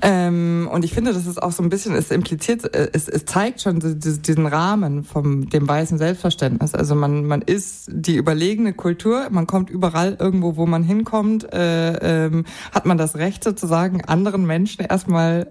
[0.00, 3.08] Äh, ähm, und ich finde, das ist auch so ein bisschen, es impliziert, äh, es,
[3.08, 6.72] es zeigt schon diesen Rahmen vom dem weißen Selbstverständnis.
[6.74, 12.26] Also man, man ist die überlegene Kultur, man kommt überall irgendwo, wo man hinkommt, äh,
[12.26, 15.48] ähm, hat man das Recht sozusagen, anderen Menschen erstmal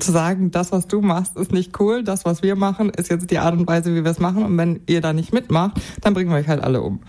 [0.00, 3.30] zu sagen, das, was du machst, ist nicht cool, das, was wir machen, ist jetzt
[3.30, 4.42] die Art und Weise, wie wir es machen.
[4.42, 7.00] Und wenn ihr da nicht mitmacht, dann bringen wir euch halt alle um.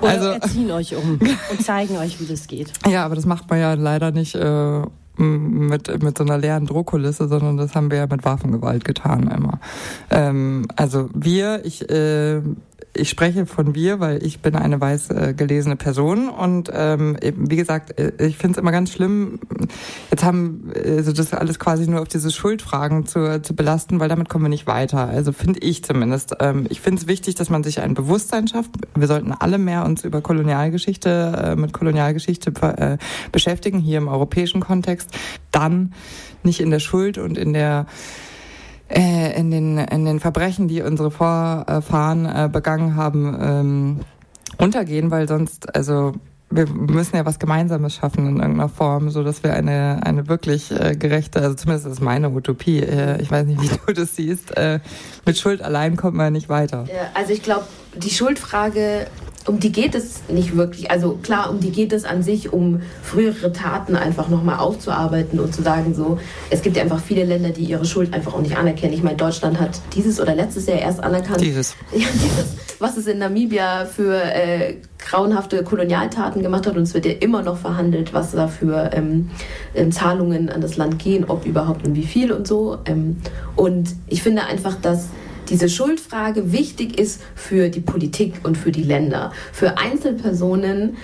[0.00, 1.18] Oder also, erziehen euch um
[1.50, 2.72] und zeigen euch, wie das geht.
[2.88, 4.82] Ja, aber das macht man ja leider nicht äh,
[5.20, 9.60] mit, mit so einer leeren Drohkulisse, sondern das haben wir ja mit Waffengewalt getan immer.
[10.10, 12.42] Ähm, also wir, ich äh,
[13.00, 17.56] ich spreche von wir, weil ich bin eine weiß äh, gelesene Person und ähm, wie
[17.56, 19.40] gesagt, äh, ich finde es immer ganz schlimm,
[20.10, 24.28] jetzt haben also das alles quasi nur auf diese Schuldfragen zu, zu belasten, weil damit
[24.28, 25.08] kommen wir nicht weiter.
[25.08, 26.36] Also finde ich zumindest.
[26.40, 28.70] Ähm, ich finde es wichtig, dass man sich ein Bewusstsein schafft.
[28.94, 32.98] Wir sollten alle mehr uns über Kolonialgeschichte, äh, mit Kolonialgeschichte äh,
[33.32, 35.10] beschäftigen, hier im europäischen Kontext.
[35.50, 35.94] Dann
[36.42, 37.86] nicht in der Schuld und in der
[38.90, 44.00] äh, in, den, in den Verbrechen, die unsere Vorfahren äh, begangen haben, ähm,
[44.58, 46.12] untergehen, weil sonst, also
[46.50, 50.72] wir müssen ja was Gemeinsames schaffen in irgendeiner Form, so dass wir eine eine wirklich
[50.72, 52.80] äh, gerechte, also zumindest ist meine Utopie.
[52.80, 54.52] Ich weiß nicht, wie du das siehst.
[55.24, 56.86] Mit Schuld allein kommt man nicht weiter.
[57.14, 59.06] Also ich glaube, die Schuldfrage
[59.46, 60.90] um die geht es nicht wirklich.
[60.90, 65.54] Also klar, um die geht es an sich, um frühere Taten einfach nochmal aufzuarbeiten und
[65.54, 66.18] zu sagen, so,
[66.50, 68.92] es gibt ja einfach viele Länder, die ihre Schuld einfach auch nicht anerkennen.
[68.92, 71.40] Ich meine, Deutschland hat dieses oder letztes Jahr erst anerkannt.
[71.40, 71.74] Dieses.
[71.92, 77.04] Ja, dieses was es in Namibia für äh, grauenhafte Kolonialtaten gemacht hat und es wird
[77.04, 79.30] ja immer noch verhandelt, was da für ähm,
[79.74, 82.78] ähm, Zahlungen an das Land gehen, ob überhaupt und wie viel und so.
[82.86, 83.18] Ähm,
[83.54, 85.08] und ich finde einfach, dass
[85.50, 89.32] diese Schuldfrage wichtig ist für die Politik und für die Länder.
[89.52, 90.96] Für Einzelpersonen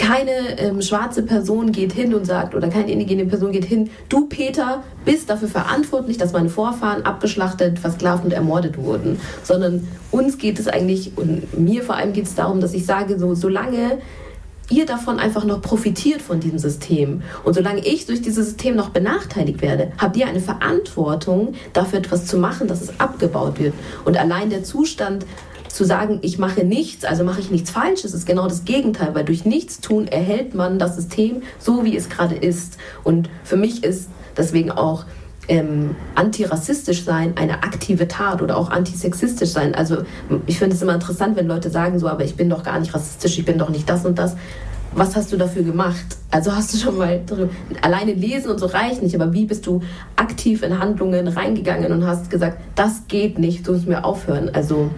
[0.00, 4.26] keine ähm, schwarze Person geht hin und sagt, oder keine indigene Person geht hin, du
[4.28, 9.20] Peter bist dafür verantwortlich, dass meine Vorfahren abgeschlachtet, versklavt und ermordet wurden.
[9.42, 13.18] Sondern uns geht es eigentlich, und mir vor allem geht es darum, dass ich sage,
[13.18, 13.98] so, solange
[14.70, 17.22] ihr davon einfach noch profitiert von diesem System.
[17.44, 22.26] Und solange ich durch dieses System noch benachteiligt werde, habt ihr eine Verantwortung, dafür etwas
[22.26, 23.74] zu machen, dass es abgebaut wird.
[24.04, 25.26] Und allein der Zustand,
[25.68, 29.24] zu sagen, ich mache nichts, also mache ich nichts Falsches, ist genau das Gegenteil, weil
[29.24, 32.76] durch Nichtstun erhält man das System so, wie es gerade ist.
[33.04, 35.04] Und für mich ist deswegen auch
[35.50, 39.74] ähm, antirassistisch sein eine aktive Tat oder auch antisexistisch sein.
[39.74, 39.98] Also
[40.46, 42.94] ich finde es immer interessant, wenn Leute sagen so, aber ich bin doch gar nicht
[42.94, 44.36] rassistisch, ich bin doch nicht das und das.
[44.92, 46.16] Was hast du dafür gemacht?
[46.30, 47.20] Also hast du schon mal
[47.82, 49.82] alleine lesen und so reicht nicht, aber wie bist du
[50.16, 54.50] aktiv in Handlungen reingegangen und hast gesagt, das geht nicht, du musst mir aufhören.
[54.52, 54.90] Also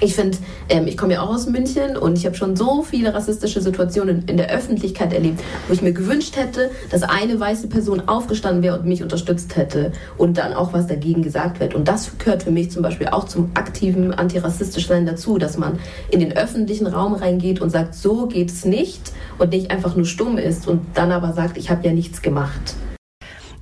[0.00, 3.12] ich finde, ähm, ich komme ja auch aus München und ich habe schon so viele
[3.12, 8.08] rassistische Situationen in der Öffentlichkeit erlebt, wo ich mir gewünscht hätte, dass eine weiße Person
[8.08, 11.74] aufgestanden wäre und mich unterstützt hätte und dann auch was dagegen gesagt wird.
[11.74, 15.78] Und das gehört für mich zum Beispiel auch zum aktiven antirassistisch Sein dazu, dass man
[16.10, 20.06] in den öffentlichen Raum reingeht und sagt, so geht es nicht und nicht einfach nur
[20.06, 22.74] stumm ist und dann aber sagt, ich habe ja nichts gemacht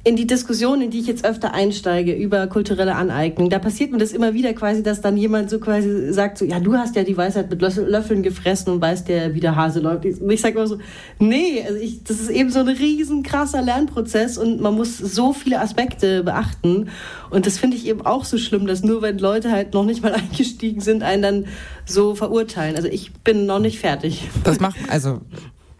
[0.08, 3.98] in die Diskussion, in die ich jetzt öfter einsteige über kulturelle Aneignung, da passiert mir
[3.98, 7.04] das immer wieder quasi, dass dann jemand so quasi sagt, so, ja, du hast ja
[7.04, 10.06] die Weisheit mit Löffeln gefressen und weißt ja, wie der Hase läuft.
[10.06, 10.78] Und ich sage immer so,
[11.18, 15.34] nee, also ich, das ist eben so ein riesen krasser Lernprozess und man muss so
[15.34, 16.88] viele Aspekte beachten.
[17.28, 20.02] Und das finde ich eben auch so schlimm, dass nur wenn Leute halt noch nicht
[20.02, 21.46] mal eingestiegen sind, einen dann
[21.84, 22.76] so verurteilen.
[22.76, 24.30] Also ich bin noch nicht fertig.
[24.42, 25.20] Das macht, also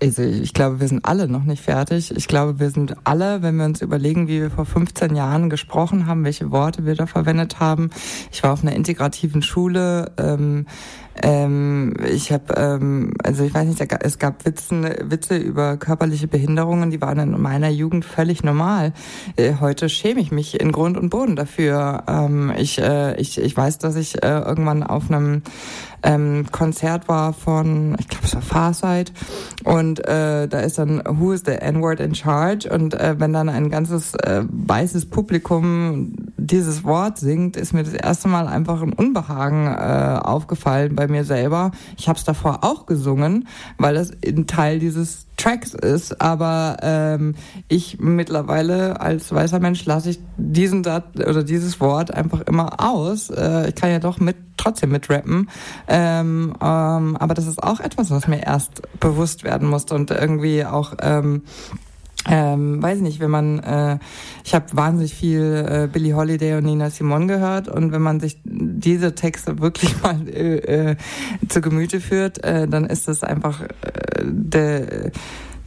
[0.00, 2.16] also ich glaube, wir sind alle noch nicht fertig.
[2.16, 6.06] Ich glaube, wir sind alle, wenn wir uns überlegen, wie wir vor 15 Jahren gesprochen
[6.06, 7.90] haben, welche Worte wir da verwendet haben.
[8.30, 10.12] Ich war auf einer integrativen Schule.
[10.16, 10.66] Ähm,
[11.22, 16.90] ähm, ich habe, ähm, also ich weiß nicht, es gab Witzen, Witze über körperliche Behinderungen,
[16.90, 18.92] die waren in meiner Jugend völlig normal.
[19.36, 22.04] Äh, heute schäme ich mich in Grund und Boden dafür.
[22.06, 25.42] Ähm, ich, äh, ich, ich weiß, dass ich äh, irgendwann auf einem
[26.02, 29.12] ähm, Konzert war von, ich glaube, es war Farsight
[29.64, 33.48] und äh, da ist dann Who is the N-Word in Charge und äh, wenn dann
[33.48, 38.92] ein ganzes äh, weißes Publikum dieses Wort singt, ist mir das erste Mal einfach ein
[38.92, 41.72] Unbehagen äh, aufgefallen bei mir selber.
[41.96, 47.34] Ich habe es davor auch gesungen, weil das ein Teil dieses Tracks ist, aber ähm,
[47.68, 53.30] ich mittlerweile als weißer Mensch lasse ich diesen Satz oder dieses Wort einfach immer aus.
[53.30, 55.48] Äh, ich kann ja doch mit trotzdem mit rappen,
[55.88, 60.64] ähm, ähm, aber das ist auch etwas, was mir erst bewusst werden musste und irgendwie
[60.64, 61.42] auch ähm,
[62.26, 63.98] ähm, weiß nicht, wenn man, äh,
[64.44, 68.38] ich habe wahnsinnig viel äh, Billie Holiday und Nina Simone gehört und wenn man sich
[68.44, 70.96] diese Texte wirklich mal äh, äh,
[71.48, 73.68] zu Gemüte führt, äh, dann ist das einfach äh,
[74.24, 75.12] der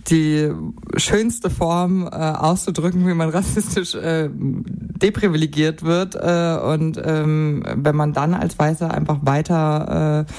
[0.09, 0.51] die
[0.97, 6.15] schönste Form äh, auszudrücken, wie man rassistisch äh, deprivilegiert wird.
[6.15, 10.31] Äh, und ähm, wenn man dann als Weißer einfach weiter äh,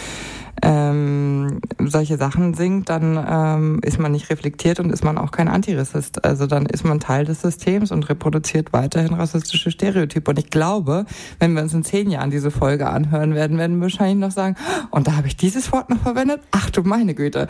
[0.63, 5.49] ähm, solche Sachen singt, dann ähm, ist man nicht reflektiert und ist man auch kein
[5.49, 6.25] Antirassist.
[6.25, 10.31] Also dann ist man Teil des Systems und reproduziert weiterhin rassistische Stereotype.
[10.31, 11.05] Und ich glaube,
[11.41, 14.57] wenn wir uns in zehn Jahren diese Folge anhören werden, werden wir wahrscheinlich noch sagen,
[14.91, 16.41] und da habe ich dieses Wort noch verwendet?
[16.53, 17.49] Ach du meine Güte.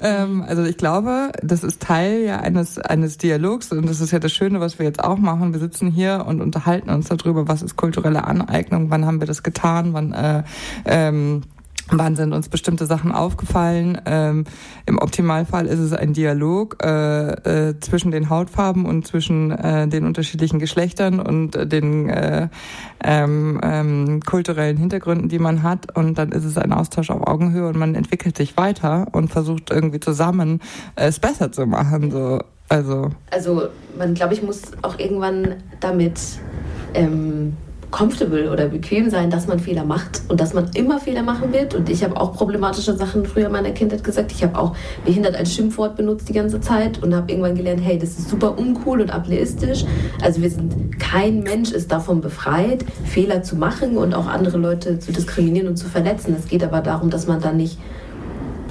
[0.00, 4.18] Ähm, also ich glaube, das ist Teil ja eines, eines Dialogs und das ist ja
[4.18, 5.52] das Schöne, was wir jetzt auch machen.
[5.52, 9.42] Wir sitzen hier und unterhalten uns darüber, was ist kulturelle Aneignung, wann haben wir das
[9.42, 10.42] getan, wann äh,
[10.86, 11.42] ähm,
[11.90, 14.00] Wann sind uns bestimmte Sachen aufgefallen?
[14.06, 14.44] Ähm,
[14.86, 20.06] Im Optimalfall ist es ein Dialog äh, äh, zwischen den Hautfarben und zwischen äh, den
[20.06, 22.48] unterschiedlichen Geschlechtern und äh, den äh,
[23.02, 25.94] ähm, ähm, kulturellen Hintergründen, die man hat.
[25.94, 29.70] Und dann ist es ein Austausch auf Augenhöhe und man entwickelt sich weiter und versucht
[29.70, 30.60] irgendwie zusammen
[30.96, 32.10] äh, es besser zu machen.
[32.10, 32.40] So.
[32.70, 33.68] Also, also
[33.98, 36.18] man, glaube ich, muss auch irgendwann damit
[36.94, 37.56] ähm,
[37.94, 41.76] comfortable oder bequem sein, dass man Fehler macht und dass man immer Fehler machen wird.
[41.76, 44.32] Und ich habe auch problematische Sachen früher in meiner Kindheit gesagt.
[44.32, 47.96] Ich habe auch behindert als Schimpfwort benutzt die ganze Zeit und habe irgendwann gelernt, hey,
[47.96, 49.84] das ist super uncool und ableistisch.
[50.20, 54.98] Also wir sind, kein Mensch ist davon befreit, Fehler zu machen und auch andere Leute
[54.98, 56.34] zu diskriminieren und zu verletzen.
[56.36, 57.78] Es geht aber darum, dass man dann nicht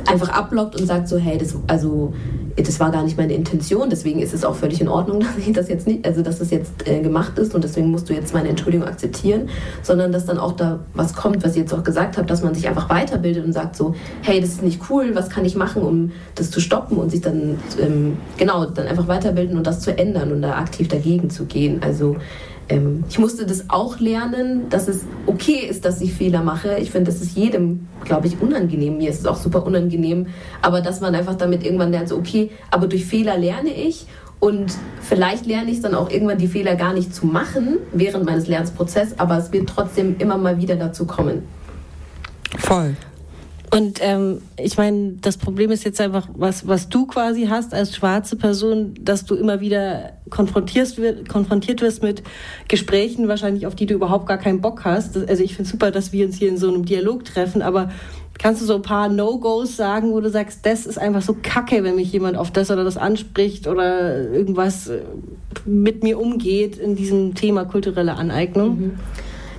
[0.07, 2.13] einfach abblockt und sagt so, hey, das, also,
[2.55, 5.53] das war gar nicht meine Intention, deswegen ist es auch völlig in Ordnung, dass ich
[5.53, 8.33] das jetzt nicht, also dass das jetzt äh, gemacht ist und deswegen musst du jetzt
[8.33, 9.49] meine Entschuldigung akzeptieren,
[9.81, 12.53] sondern dass dann auch da was kommt, was ich jetzt auch gesagt habe, dass man
[12.53, 15.81] sich einfach weiterbildet und sagt so, hey, das ist nicht cool, was kann ich machen,
[15.81, 19.97] um das zu stoppen und sich dann, ähm, genau, dann einfach weiterbilden und das zu
[19.97, 21.81] ändern und da aktiv dagegen zu gehen.
[21.81, 22.17] Also
[22.69, 26.77] ähm, ich musste das auch lernen, dass es okay ist, dass ich Fehler mache.
[26.79, 28.97] Ich finde, das ist jedem, glaube ich, unangenehm.
[28.97, 30.27] Mir ist es auch super unangenehm.
[30.61, 34.07] Aber dass man einfach damit irgendwann lernt, so, okay, aber durch Fehler lerne ich.
[34.39, 38.47] Und vielleicht lerne ich dann auch irgendwann die Fehler gar nicht zu machen während meines
[38.47, 41.43] Lernprozesses, aber es wird trotzdem immer mal wieder dazu kommen.
[42.57, 42.97] Voll.
[43.73, 47.95] Und ähm, ich meine, das Problem ist jetzt einfach, was, was du quasi hast als
[47.95, 50.95] schwarze Person, dass du immer wieder konfrontiert,
[51.27, 52.21] konfrontiert wirst mit
[52.67, 55.17] Gesprächen, wahrscheinlich auf die du überhaupt gar keinen Bock hast.
[55.27, 57.89] Also ich finde super, dass wir uns hier in so einem Dialog treffen, aber
[58.37, 61.83] kannst du so ein paar No-Gos sagen, wo du sagst, das ist einfach so kacke,
[61.83, 64.99] wenn mich jemand auf das oder das anspricht oder irgendwas äh,
[65.65, 68.79] mit mir umgeht in diesem Thema kulturelle Aneignung?
[68.79, 68.91] Mhm.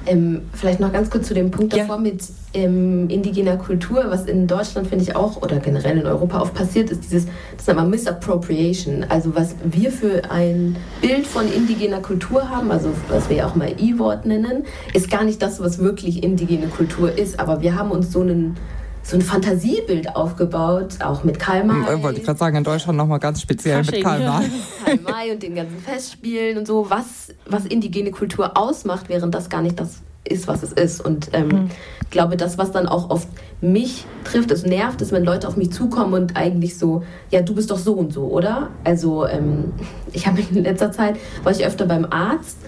[0.07, 2.03] Ähm, vielleicht noch ganz kurz zu dem Punkt davor ja.
[2.03, 2.22] mit
[2.54, 6.90] ähm, indigener Kultur, was in Deutschland finde ich auch oder generell in Europa oft passiert,
[6.90, 9.04] ist dieses, das nennt man Misappropriation.
[9.08, 13.54] Also was wir für ein Bild von indigener Kultur haben, also was wir ja auch
[13.54, 17.40] mal E-Wort nennen, ist gar nicht das, was wirklich indigene Kultur ist.
[17.40, 18.56] Aber wir haben uns so einen
[19.04, 21.94] so ein Fantasiebild aufgebaut, auch mit Karl May.
[21.94, 23.96] Ich wollte gerade sagen, in Deutschland nochmal ganz speziell Fasching.
[23.96, 24.50] mit Karl May.
[24.84, 29.50] Karl May und den ganzen Festspielen und so, was, was indigene Kultur ausmacht, während das
[29.50, 31.00] gar nicht das ist, was es ist.
[31.00, 31.70] Und ähm, mhm.
[32.10, 33.28] glaube, das, was dann auch oft
[33.60, 37.54] mich trifft, es nervt, ist, wenn Leute auf mich zukommen und eigentlich so, ja, du
[37.54, 38.70] bist doch so und so, oder?
[38.84, 39.72] Also ähm,
[40.12, 42.58] ich habe in letzter Zeit, war ich öfter beim Arzt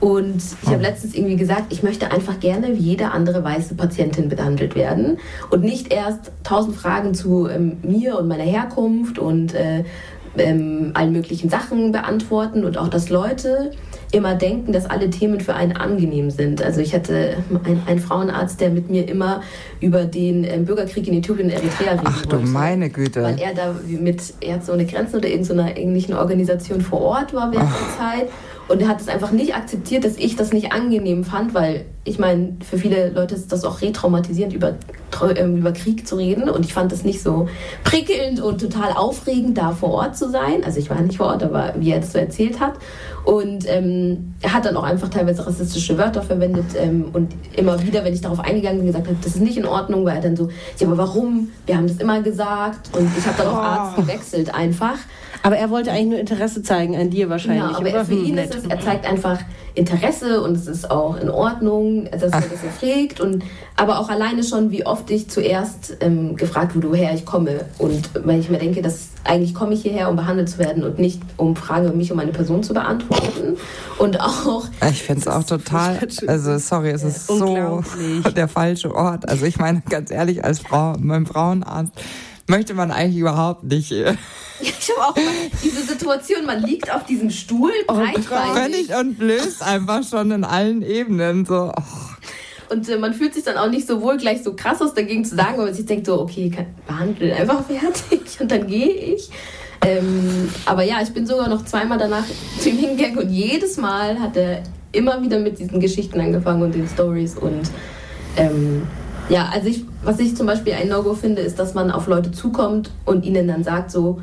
[0.00, 0.82] und ich habe oh.
[0.82, 5.18] letztens irgendwie gesagt, ich möchte einfach gerne wie jede andere weiße Patientin behandelt werden
[5.50, 9.84] und nicht erst tausend Fragen zu ähm, mir und meiner Herkunft und äh,
[10.36, 13.70] ähm, allen möglichen Sachen beantworten und auch, dass Leute
[14.12, 16.62] immer denken, dass alle Themen für einen angenehm sind.
[16.62, 17.38] Also ich hatte
[17.86, 19.42] einen, Frauenarzt, der mit mir immer
[19.80, 23.22] über den ähm, Bürgerkrieg in Äthiopien und Eritrea reden Ach du wollte, meine Güte.
[23.22, 27.68] Weil er da mit Ärzte ohne Grenzen oder irgendeiner ähnlichen Organisation vor Ort war während
[27.70, 27.78] Ach.
[27.78, 28.28] der Zeit.
[28.72, 32.18] Und er hat es einfach nicht akzeptiert, dass ich das nicht angenehm fand, weil ich
[32.18, 34.76] meine, für viele Leute ist das auch retraumatisierend, über,
[35.36, 36.48] ähm, über Krieg zu reden.
[36.48, 37.50] Und ich fand es nicht so
[37.84, 40.64] prickelnd und total aufregend, da vor Ort zu sein.
[40.64, 42.76] Also ich war nicht vor Ort, aber wie er das so erzählt hat.
[43.24, 46.64] Und ähm, er hat dann auch einfach teilweise rassistische Wörter verwendet.
[46.74, 49.66] Ähm, und immer wieder, wenn ich darauf eingegangen bin, gesagt habe, das ist nicht in
[49.66, 51.50] Ordnung, war er dann so, ja, aber warum?
[51.66, 52.96] Wir haben das immer gesagt.
[52.96, 54.00] Und ich habe dann Arzt oh.
[54.00, 54.96] gewechselt einfach.
[55.42, 57.72] Aber er wollte eigentlich nur Interesse zeigen an dir wahrscheinlich.
[57.72, 59.40] Ja, aber er, für ihn ist es, er zeigt einfach
[59.74, 63.20] Interesse und es ist auch in Ordnung, dass er das fragt.
[63.20, 63.42] Und,
[63.76, 67.64] aber auch alleine schon, wie oft ich zuerst ähm, gefragt wurde, woher ich komme.
[67.78, 70.98] Und weil ich mir denke, dass eigentlich komme ich hierher, um behandelt zu werden und
[70.98, 73.56] nicht um Fragen über mich und meine Person zu beantworten.
[73.98, 74.64] Und auch.
[74.90, 77.82] Ich finde es auch total, also sorry, es ist so
[78.36, 79.28] der falsche Ort.
[79.28, 81.92] Also ich meine, ganz ehrlich, als Frau, mein Frauenarzt,
[82.46, 83.92] möchte man eigentlich überhaupt nicht.
[84.64, 85.16] Ich habe auch
[85.64, 88.94] diese Situation, man liegt auf diesem Stuhl, oh breitbeinig.
[88.94, 91.72] und löst einfach schon in allen Ebenen so.
[91.76, 92.72] Oh.
[92.72, 95.24] Und äh, man fühlt sich dann auch nicht so wohl, gleich so krass was dagegen
[95.24, 98.88] zu sagen, weil man sich denkt so, okay, kann, behandle einfach fertig und dann gehe
[98.88, 99.30] ich.
[99.84, 102.24] Ähm, aber ja, ich bin sogar noch zweimal danach
[102.58, 106.74] zu ihm hingegangen und jedes Mal hat er immer wieder mit diesen Geschichten angefangen und
[106.74, 107.68] den Stories und
[108.36, 108.86] ähm,
[109.28, 112.32] ja, also ich, was ich zum Beispiel ein No-Go finde, ist, dass man auf Leute
[112.32, 114.20] zukommt und ihnen dann sagt so,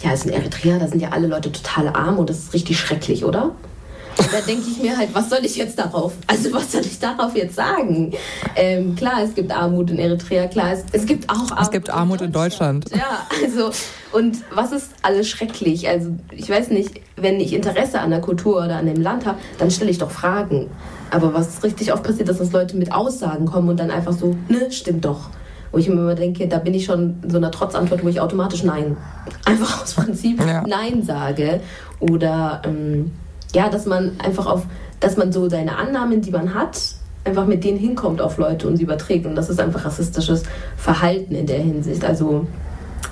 [0.00, 2.54] ja, es ist ein Eritrea, da sind ja alle Leute total arm und das ist
[2.54, 3.52] richtig schrecklich, oder?
[4.16, 6.12] Und da denke ich mir halt, was soll ich jetzt darauf?
[6.28, 8.12] Also was soll ich darauf jetzt sagen?
[8.54, 11.62] Ähm, klar, es gibt Armut in Eritrea, klar, es, es gibt auch Armut.
[11.62, 12.90] Es gibt Armut in Deutschland.
[12.90, 13.26] in Deutschland.
[13.30, 13.70] Ja, also
[14.12, 15.88] und was ist alles schrecklich?
[15.88, 19.38] Also ich weiß nicht, wenn ich Interesse an der Kultur oder an dem Land habe,
[19.58, 20.70] dann stelle ich doch Fragen.
[21.14, 24.36] Aber was richtig oft passiert, ist, dass Leute mit Aussagen kommen und dann einfach so,
[24.48, 25.30] ne, stimmt doch.
[25.70, 28.20] Wo ich mir immer denke, da bin ich schon in so einer Trotzantwort, wo ich
[28.20, 28.96] automatisch Nein,
[29.44, 30.64] einfach aus Prinzip ja.
[30.66, 31.60] Nein sage.
[32.00, 33.12] Oder ähm,
[33.54, 34.66] ja, dass man einfach auf,
[34.98, 36.80] dass man so seine Annahmen, die man hat,
[37.24, 39.24] einfach mit denen hinkommt auf Leute und sie überträgt.
[39.24, 40.42] Und das ist einfach rassistisches
[40.76, 42.04] Verhalten in der Hinsicht.
[42.04, 42.48] Also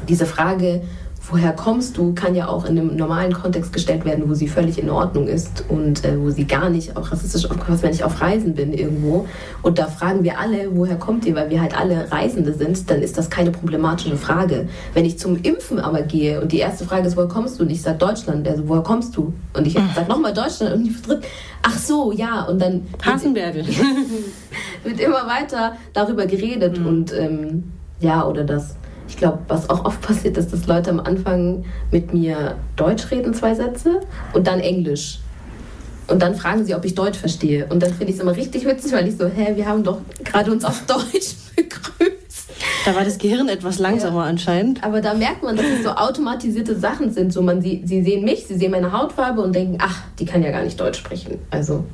[0.08, 0.82] diese Frage,
[1.30, 4.78] woher kommst du, kann ja auch in einem normalen Kontext gestellt werden, wo sie völlig
[4.78, 8.20] in Ordnung ist und äh, wo sie gar nicht auch rassistisch aufgefasst, wenn ich auf
[8.20, 9.26] Reisen bin irgendwo.
[9.62, 13.02] Und da fragen wir alle, woher kommt ihr, weil wir halt alle Reisende sind, dann
[13.02, 14.68] ist das keine problematische Frage.
[14.94, 17.64] Wenn ich zum Impfen aber gehe und die erste Frage ist, woher kommst du?
[17.64, 19.32] Und ich sage Deutschland, also woher kommst du?
[19.54, 21.24] Und ich sage nochmal Deutschland und die dritt,
[21.62, 23.64] ach so, ja, und dann Hasenberge.
[24.84, 26.86] wird immer weiter darüber geredet mhm.
[26.86, 28.74] und ähm, ja, oder das
[29.12, 33.34] ich glaube, was auch oft passiert, ist, dass Leute am Anfang mit mir Deutsch reden,
[33.34, 34.00] zwei Sätze,
[34.32, 35.18] und dann Englisch.
[36.08, 37.66] Und dann fragen sie, ob ich Deutsch verstehe.
[37.66, 39.98] Und dann finde ich es immer richtig witzig, weil ich so, hä, wir haben doch
[40.24, 42.50] gerade uns auf Deutsch begrüßt.
[42.86, 44.30] Da war das Gehirn etwas langsamer ja.
[44.30, 44.82] anscheinend.
[44.82, 47.34] Aber da merkt man, dass es so automatisierte Sachen sind.
[47.34, 50.42] So man, sie, sie sehen mich, sie sehen meine Hautfarbe und denken, ach, die kann
[50.42, 51.38] ja gar nicht Deutsch sprechen.
[51.50, 51.84] Also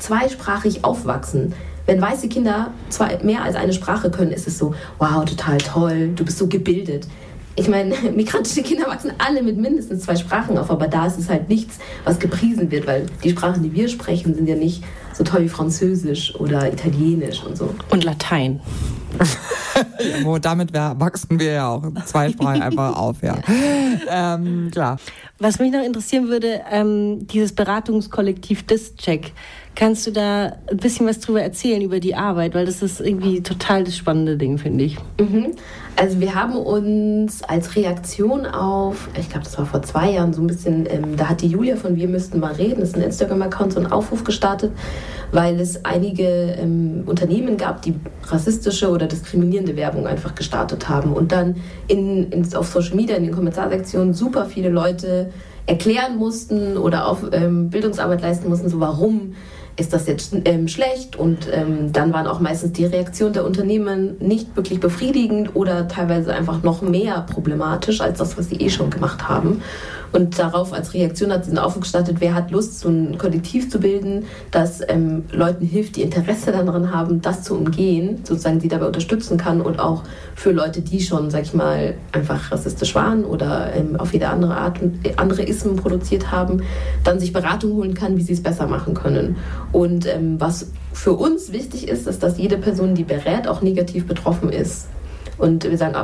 [0.00, 1.54] zweisprachig aufwachsen.
[1.86, 6.10] Wenn weiße Kinder zwei, mehr als eine Sprache können, ist es so, wow, total toll,
[6.14, 7.06] du bist so gebildet
[7.56, 11.28] ich meine, migrantische Kinder wachsen alle mit mindestens zwei Sprachen auf, aber da ist es
[11.28, 14.84] halt nichts, was gepriesen wird, weil die Sprachen, die wir sprechen, sind ja nicht
[15.14, 17.74] so toll wie Französisch oder Italienisch und so.
[17.90, 18.60] Und Latein.
[20.24, 23.36] ja, damit wachsen wir ja auch zwei Sprachen einfach auf, ja.
[24.08, 24.98] Ähm, klar.
[25.38, 29.32] Was mich noch interessieren würde, ähm, dieses Beratungskollektiv Discheck.
[29.76, 32.54] Kannst du da ein bisschen was drüber erzählen, über die Arbeit?
[32.54, 34.96] Weil das ist irgendwie total das spannende Ding, finde ich.
[35.20, 35.48] Mhm.
[35.96, 40.40] Also wir haben uns als Reaktion auf, ich glaube, das war vor zwei Jahren so
[40.40, 43.02] ein bisschen, ähm, da hat die Julia von Wir müssten mal reden, das ist ein
[43.02, 44.72] Instagram-Account, so einen Aufruf gestartet,
[45.30, 46.24] weil es einige
[46.58, 47.94] ähm, Unternehmen gab, die
[48.28, 51.56] rassistische oder diskriminierende Werbung einfach gestartet haben und dann
[51.86, 55.30] in, in, auf Social Media, in den Kommentarsektionen super viele Leute
[55.66, 59.34] erklären mussten oder auf ähm, Bildungsarbeit leisten mussten, so warum
[59.76, 61.16] ist das jetzt ähm, schlecht?
[61.16, 66.34] Und ähm, dann waren auch meistens die Reaktionen der Unternehmen nicht wirklich befriedigend oder teilweise
[66.34, 69.62] einfach noch mehr problematisch als das, was sie eh schon gemacht haben.
[70.12, 73.70] Und darauf als Reaktion hat sie einen Aufruf gestartet, wer hat Lust, so ein Kollektiv
[73.70, 78.68] zu bilden, das ähm, Leuten hilft, die Interesse daran haben, das zu umgehen, sozusagen sie
[78.68, 80.04] dabei unterstützen kann und auch
[80.34, 84.56] für Leute, die schon, sag ich mal, einfach rassistisch waren oder ähm, auf jede andere
[84.56, 86.62] Art äh, andere Ismen produziert haben,
[87.04, 89.36] dann sich Beratung holen kann, wie sie es besser machen können.
[89.72, 94.06] Und ähm, was für uns wichtig ist, ist, dass jede Person, die berät, auch negativ
[94.06, 94.88] betroffen ist.
[95.38, 95.94] Und wir sagen,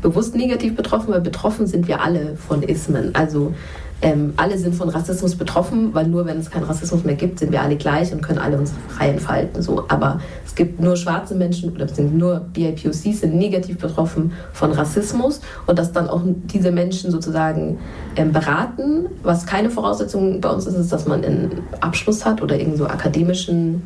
[0.00, 3.14] bewusst negativ betroffen, weil betroffen sind wir alle von Ismen.
[3.14, 3.52] Also
[4.02, 7.52] ähm, alle sind von Rassismus betroffen, weil nur wenn es keinen Rassismus mehr gibt, sind
[7.52, 9.62] wir alle gleich und können alle uns frei entfalten.
[9.62, 9.84] So.
[9.88, 15.40] Aber es gibt nur schwarze Menschen oder beziehungsweise nur BIPOCs sind negativ betroffen von Rassismus
[15.66, 17.78] und dass dann auch diese Menschen sozusagen
[18.16, 19.06] ähm, beraten.
[19.22, 22.86] Was keine Voraussetzung bei uns ist, ist, dass man einen Abschluss hat oder irgend so
[22.86, 23.82] akademischen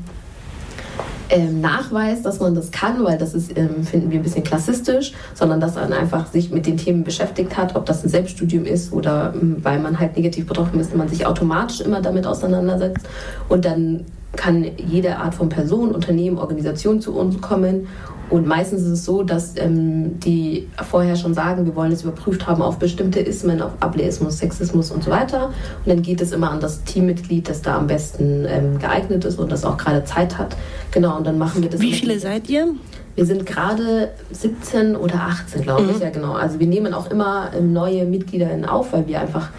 [1.30, 5.12] ähm, Nachweis, dass man das kann, weil das ist, ähm, finden wir ein bisschen klassistisch,
[5.34, 8.92] sondern dass man einfach sich mit den Themen beschäftigt hat, ob das ein Selbststudium ist
[8.92, 13.06] oder ähm, weil man halt negativ betroffen ist, man sich automatisch immer damit auseinandersetzt.
[13.48, 14.04] Und dann
[14.36, 17.86] kann jede Art von Person, Unternehmen, Organisation zu uns kommen
[18.30, 22.46] und meistens ist es so, dass ähm, die vorher schon sagen, wir wollen es überprüft
[22.46, 25.46] haben auf bestimmte Ismen, auf Ableismus, Sexismus und so weiter.
[25.46, 29.38] Und dann geht es immer an das Teammitglied, das da am besten ähm, geeignet ist
[29.38, 30.56] und das auch gerade Zeit hat.
[30.90, 31.80] Genau, und dann machen wir das.
[31.80, 32.68] Wie viele seid ihr?
[33.14, 35.96] Wir sind gerade 17 oder 18, glaube ich.
[35.96, 36.02] Mhm.
[36.02, 36.32] Ja, genau.
[36.32, 39.50] Also wir nehmen auch immer ähm, neue Mitglieder auf, weil wir einfach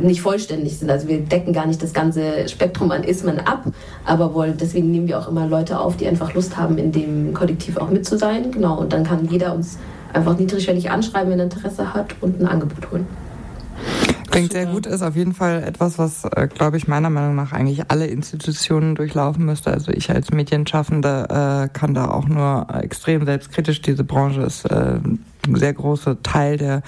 [0.00, 0.90] nicht vollständig sind.
[0.90, 3.64] Also wir decken gar nicht das ganze Spektrum an Ismen ab,
[4.04, 7.34] aber wollen, deswegen nehmen wir auch immer Leute auf, die einfach Lust haben, in dem
[7.34, 8.50] Kollektiv auch mit zu sein.
[8.50, 9.78] Genau, und dann kann jeder uns
[10.12, 13.06] einfach niedrigschwellig anschreiben, wenn er Interesse hat und ein Angebot holen.
[14.30, 17.52] Klingt sehr gut, ist auf jeden Fall etwas, was, äh, glaube ich, meiner Meinung nach
[17.52, 19.72] eigentlich alle Institutionen durchlaufen müsste.
[19.72, 23.82] Also ich als Medienschaffende äh, kann da auch nur extrem selbstkritisch.
[23.82, 25.24] Diese Branche ist äh, ein
[25.56, 26.82] sehr großer Teil der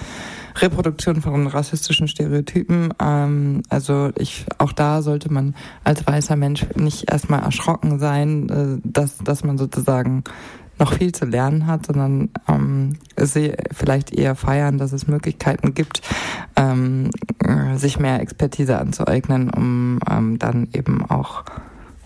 [0.55, 2.93] Reproduktion von rassistischen Stereotypen.
[2.99, 8.81] Ähm, also ich, auch da sollte man als weißer Mensch nicht erstmal erschrocken sein, äh,
[8.83, 10.23] dass, dass man sozusagen
[10.79, 16.01] noch viel zu lernen hat, sondern ähm, sie vielleicht eher feiern, dass es Möglichkeiten gibt,
[16.55, 17.11] ähm,
[17.75, 21.43] sich mehr Expertise anzueignen, um ähm, dann eben auch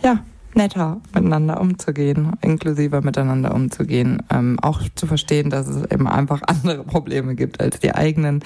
[0.04, 0.20] ja
[0.58, 6.84] netter miteinander umzugehen, inklusiver miteinander umzugehen, ähm, auch zu verstehen, dass es eben einfach andere
[6.84, 8.44] Probleme gibt als die eigenen,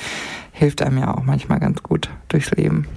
[0.51, 2.87] hilft einem ja auch manchmal ganz gut durchs Leben.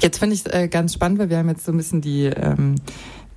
[0.00, 2.26] Jetzt finde ich es äh, ganz spannend, weil wir haben jetzt so ein bisschen die
[2.26, 2.76] ähm,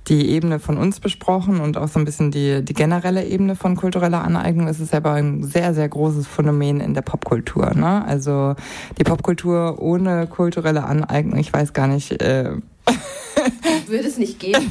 [0.08, 3.76] die Ebene von uns besprochen und auch so ein bisschen die, die generelle Ebene von
[3.76, 4.66] kultureller Aneignung.
[4.66, 7.72] Es ist aber ein sehr, sehr großes Phänomen in der Popkultur.
[7.74, 8.04] Ne?
[8.04, 8.56] Also
[8.98, 12.20] die Popkultur ohne kulturelle Aneignung, ich weiß gar nicht.
[12.20, 12.56] Äh
[13.86, 14.70] Würde es nicht gehen.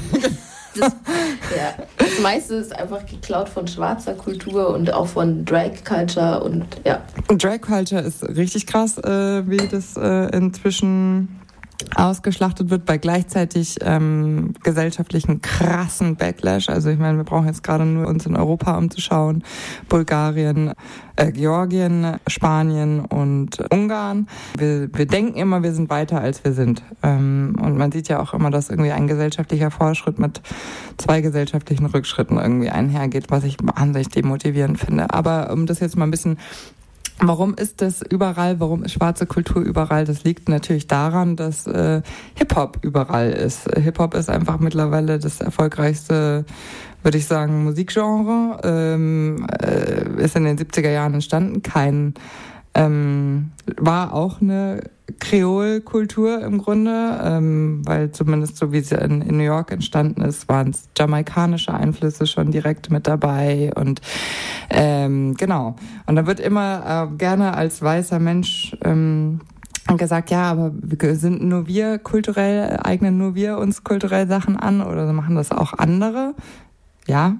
[0.73, 0.93] Das,
[1.55, 6.65] ja, das meiste ist einfach geklaut von schwarzer Kultur und auch von Drag Culture und
[6.85, 7.01] ja.
[7.27, 11.40] Drag Culture ist richtig krass, äh, wie das äh, inzwischen
[11.95, 16.69] ausgeschlachtet wird bei gleichzeitig ähm, gesellschaftlichen krassen Backlash.
[16.69, 19.43] Also ich meine, wir brauchen jetzt gerade nur uns in Europa umzuschauen.
[19.89, 20.73] Bulgarien,
[21.15, 24.27] äh, Georgien, Spanien und Ungarn.
[24.57, 26.83] Wir, wir denken immer, wir sind weiter, als wir sind.
[27.03, 30.41] Ähm, und man sieht ja auch immer, dass irgendwie ein gesellschaftlicher Fortschritt mit
[30.97, 35.13] zwei gesellschaftlichen Rückschritten irgendwie einhergeht, was ich wahnsinnig demotivierend finde.
[35.13, 36.37] Aber um das jetzt mal ein bisschen
[37.19, 38.59] Warum ist das überall?
[38.59, 40.05] Warum ist schwarze Kultur überall?
[40.05, 42.01] Das liegt natürlich daran, dass äh,
[42.35, 43.69] Hip-Hop überall ist.
[43.75, 46.45] Hip-Hop ist einfach mittlerweile das erfolgreichste,
[47.03, 48.59] würde ich sagen, Musikgenre.
[48.63, 51.61] Ähm, äh, ist in den 70er Jahren entstanden.
[51.61, 52.15] Kein
[52.73, 54.81] ähm, war auch eine
[55.19, 60.47] Kreolkultur im Grunde, ähm, weil zumindest so wie sie in, in New York entstanden ist,
[60.47, 64.01] waren es jamaikanische Einflüsse schon direkt mit dabei und
[64.69, 65.75] ähm, genau.
[66.05, 69.41] Und da wird immer äh, gerne als weißer Mensch ähm,
[69.97, 70.71] gesagt, ja, aber
[71.15, 75.73] sind nur wir kulturell, eignen nur wir uns kulturell Sachen an oder machen das auch
[75.73, 76.35] andere?
[77.07, 77.35] Ja,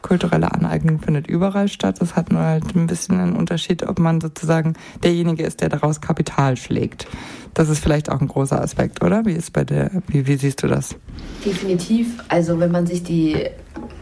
[0.00, 2.00] kulturelle Aneignung findet überall statt.
[2.00, 6.00] Das hat nur halt ein bisschen einen Unterschied, ob man sozusagen derjenige ist, der daraus
[6.00, 7.06] Kapital schlägt.
[7.54, 9.26] Das ist vielleicht auch ein großer Aspekt, oder?
[9.26, 10.96] Wie ist bei der, wie, wie siehst du das?
[11.44, 12.22] Definitiv.
[12.28, 13.36] Also wenn man sich die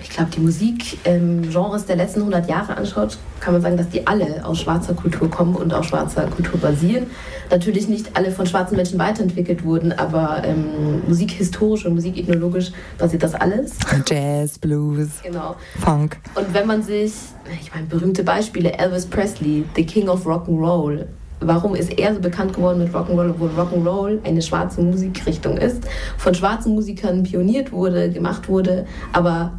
[0.03, 4.07] ich glaube, die Musikgenres ähm, der letzten 100 Jahre anschaut, kann man sagen, dass die
[4.07, 7.07] alle aus schwarzer Kultur kommen und auf schwarzer Kultur basieren.
[7.51, 13.35] Natürlich nicht alle von schwarzen Menschen weiterentwickelt wurden, aber ähm, musikhistorisch und musikethnologisch basiert das
[13.35, 13.77] alles.
[14.07, 15.57] Jazz, Blues, genau.
[15.79, 16.19] Funk.
[16.35, 17.13] Und wenn man sich,
[17.61, 21.07] ich meine, berühmte Beispiele, Elvis Presley, The King of Rock'n'Roll,
[21.41, 25.83] warum ist er so bekannt geworden mit Rock'n'Roll, obwohl Rock'n'Roll eine schwarze Musikrichtung ist,
[26.19, 29.53] von schwarzen Musikern pioniert wurde, gemacht wurde, aber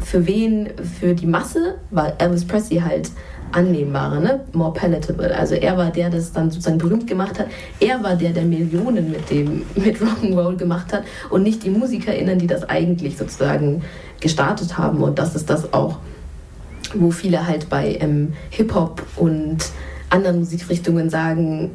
[0.00, 0.68] für wen,
[1.00, 3.10] für die Masse war Elvis Presley halt
[3.52, 4.40] annehmbarer, ne?
[4.52, 5.34] more palatable.
[5.34, 7.46] Also er war der, der es dann sozusagen berühmt gemacht hat.
[7.80, 9.30] Er war der, der Millionen mit
[9.76, 13.82] mit Rock'n'Roll gemacht hat und nicht die MusikerInnen, die das eigentlich sozusagen
[14.20, 15.02] gestartet haben.
[15.02, 15.98] Und das ist das auch,
[16.94, 19.58] wo viele halt bei ähm, Hip-Hop und
[20.10, 21.70] anderen Musikrichtungen sagen,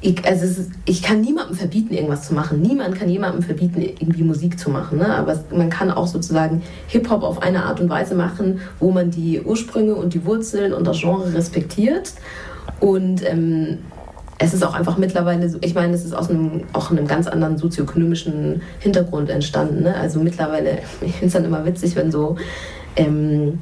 [0.00, 2.60] ich, also ist, ich kann niemandem verbieten, irgendwas zu machen.
[2.60, 4.98] Niemand kann jemandem verbieten, irgendwie Musik zu machen.
[4.98, 5.14] Ne?
[5.14, 9.10] Aber es, man kann auch sozusagen Hip-Hop auf eine Art und Weise machen, wo man
[9.10, 12.12] die Ursprünge und die Wurzeln und das Genre respektiert.
[12.78, 13.78] Und ähm,
[14.38, 17.56] es ist auch einfach mittlerweile ich meine, es ist aus einem, auch einem ganz anderen
[17.56, 19.82] sozioökonomischen Hintergrund entstanden.
[19.82, 19.94] Ne?
[19.94, 22.36] Also mittlerweile, ich finde es dann immer witzig, wenn so
[22.96, 23.58] ähm,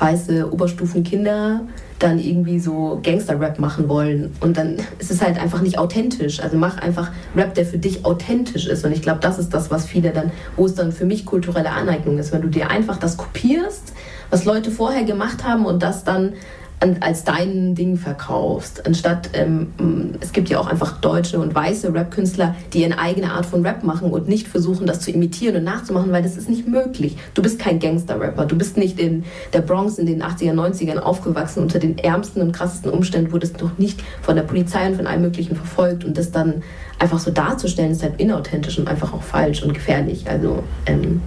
[0.00, 1.62] weiße Oberstufenkinder
[1.98, 4.34] dann irgendwie so Gangster-Rap machen wollen.
[4.40, 6.40] Und dann ist es halt einfach nicht authentisch.
[6.40, 8.84] Also mach einfach Rap, der für dich authentisch ist.
[8.84, 11.70] Und ich glaube, das ist das, was viele dann, wo es dann für mich kulturelle
[11.70, 12.32] Aneignung ist.
[12.32, 13.92] Wenn du dir einfach das kopierst,
[14.30, 16.32] was Leute vorher gemacht haben und das dann
[17.00, 18.86] als dein Ding verkaufst.
[18.86, 23.44] Anstatt, ähm, es gibt ja auch einfach deutsche und weiße Rap-Künstler, die eine eigene Art
[23.44, 26.66] von Rap machen und nicht versuchen, das zu imitieren und nachzumachen, weil das ist nicht
[26.66, 27.18] möglich.
[27.34, 28.46] Du bist kein Gangster-Rapper.
[28.46, 32.52] Du bist nicht in der Bronx in den 80er, 90ern aufgewachsen unter den ärmsten und
[32.52, 36.32] krassesten Umständen, wurdest noch nicht von der Polizei und von allem Möglichen verfolgt und das
[36.32, 36.62] dann
[36.98, 40.30] einfach so darzustellen, ist halt inauthentisch und einfach auch falsch und gefährlich.
[40.30, 41.20] Also, ähm,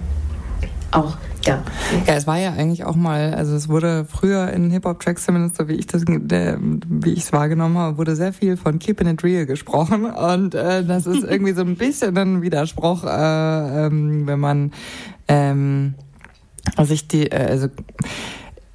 [0.90, 1.62] auch ja.
[2.06, 5.68] Ja, es war ja eigentlich auch mal, also es wurde früher in Hip-Hop-Tracks zumindest, so
[5.68, 9.22] wie ich das, der, wie ich es wahrgenommen habe, wurde sehr viel von Keeping It
[9.22, 14.40] Real gesprochen und äh, das ist irgendwie so ein bisschen ein Widerspruch, äh, ähm, wenn
[14.40, 14.72] man
[15.28, 15.94] ähm,
[16.82, 17.68] sich die, äh, also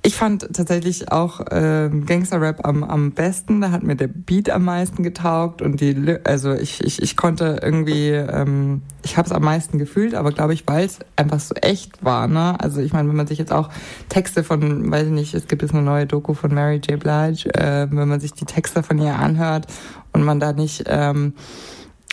[0.09, 3.61] ich fand tatsächlich auch äh, Gangster-Rap am, am besten.
[3.61, 7.59] Da hat mir der Beat am meisten getaugt und die, also ich, ich, ich konnte
[7.61, 11.53] irgendwie, ähm, ich habe es am meisten gefühlt, aber glaube ich, weil es einfach so
[11.53, 12.27] echt war.
[12.27, 12.59] Ne?
[12.59, 13.69] Also ich meine, wenn man sich jetzt auch
[14.09, 16.99] Texte von, weiß ich nicht, es gibt jetzt eine neue Doku von Mary J.
[16.99, 19.67] Blige, äh, wenn man sich die Texte von ihr anhört
[20.11, 21.33] und man da nicht ähm,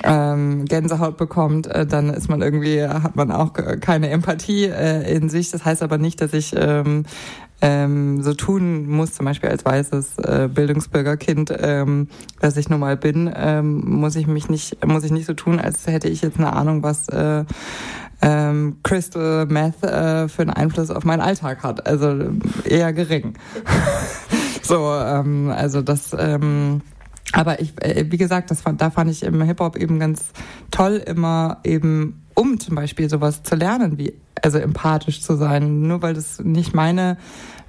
[0.05, 5.31] ähm, Gänsehaut bekommt, äh, dann ist man irgendwie, hat man auch keine Empathie äh, in
[5.31, 5.51] sich.
[5.51, 7.05] Das heißt aber nicht, dass ich ähm,
[7.63, 12.09] ähm, so tun muss, zum Beispiel als weißes äh, Bildungsbürgerkind, ähm,
[12.41, 15.59] dass ich nun mal bin, ähm, muss ich mich nicht, muss ich nicht so tun,
[15.59, 17.45] als hätte ich jetzt eine Ahnung, was äh,
[18.23, 21.87] ähm, Crystal Meth äh, für einen Einfluss auf meinen Alltag hat.
[21.87, 22.31] Also
[22.65, 23.35] eher gering.
[24.63, 26.15] so, ähm, also das.
[26.19, 26.83] Ähm,
[27.33, 30.27] aber ich, äh, wie gesagt, das fand, da fand ich im Hip Hop eben ganz
[30.71, 34.15] toll, immer eben um zum Beispiel sowas zu lernen, wie
[34.47, 35.83] also empathisch zu sein.
[35.83, 37.19] Nur weil das nicht meine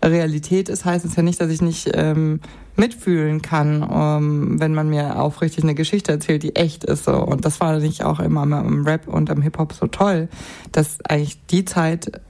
[0.03, 2.39] Realität ist, heißt es ja nicht, dass ich nicht ähm,
[2.75, 7.05] mitfühlen kann, um, ähm, wenn man mir aufrichtig eine Geschichte erzählt, die echt ist.
[7.05, 7.15] So.
[7.15, 10.29] Und das war nicht auch immer im Rap und im Hip-Hop so toll,
[10.71, 12.21] dass eigentlich die Zeit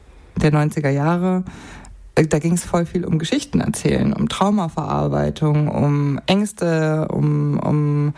[0.42, 1.44] der 90er Jahre
[2.26, 8.14] da ging es voll viel um Geschichten erzählen, um Traumaverarbeitung, um Ängste, um, um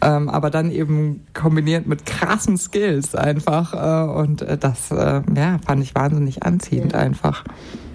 [0.00, 3.74] ähm, aber dann eben kombiniert mit krassen Skills einfach.
[3.74, 7.00] Äh, und äh, das äh, ja, fand ich wahnsinnig anziehend ja.
[7.00, 7.44] einfach.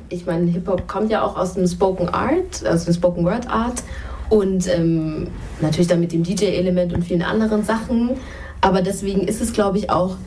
[0.10, 3.84] Ich meine, Hip-Hop kommt ja auch aus dem Spoken Art, aus dem Spoken Word Art
[4.30, 5.28] und ähm,
[5.60, 8.12] natürlich dann mit dem DJ-Element und vielen anderen Sachen.
[8.62, 10.18] Aber deswegen ist es, glaube ich, auch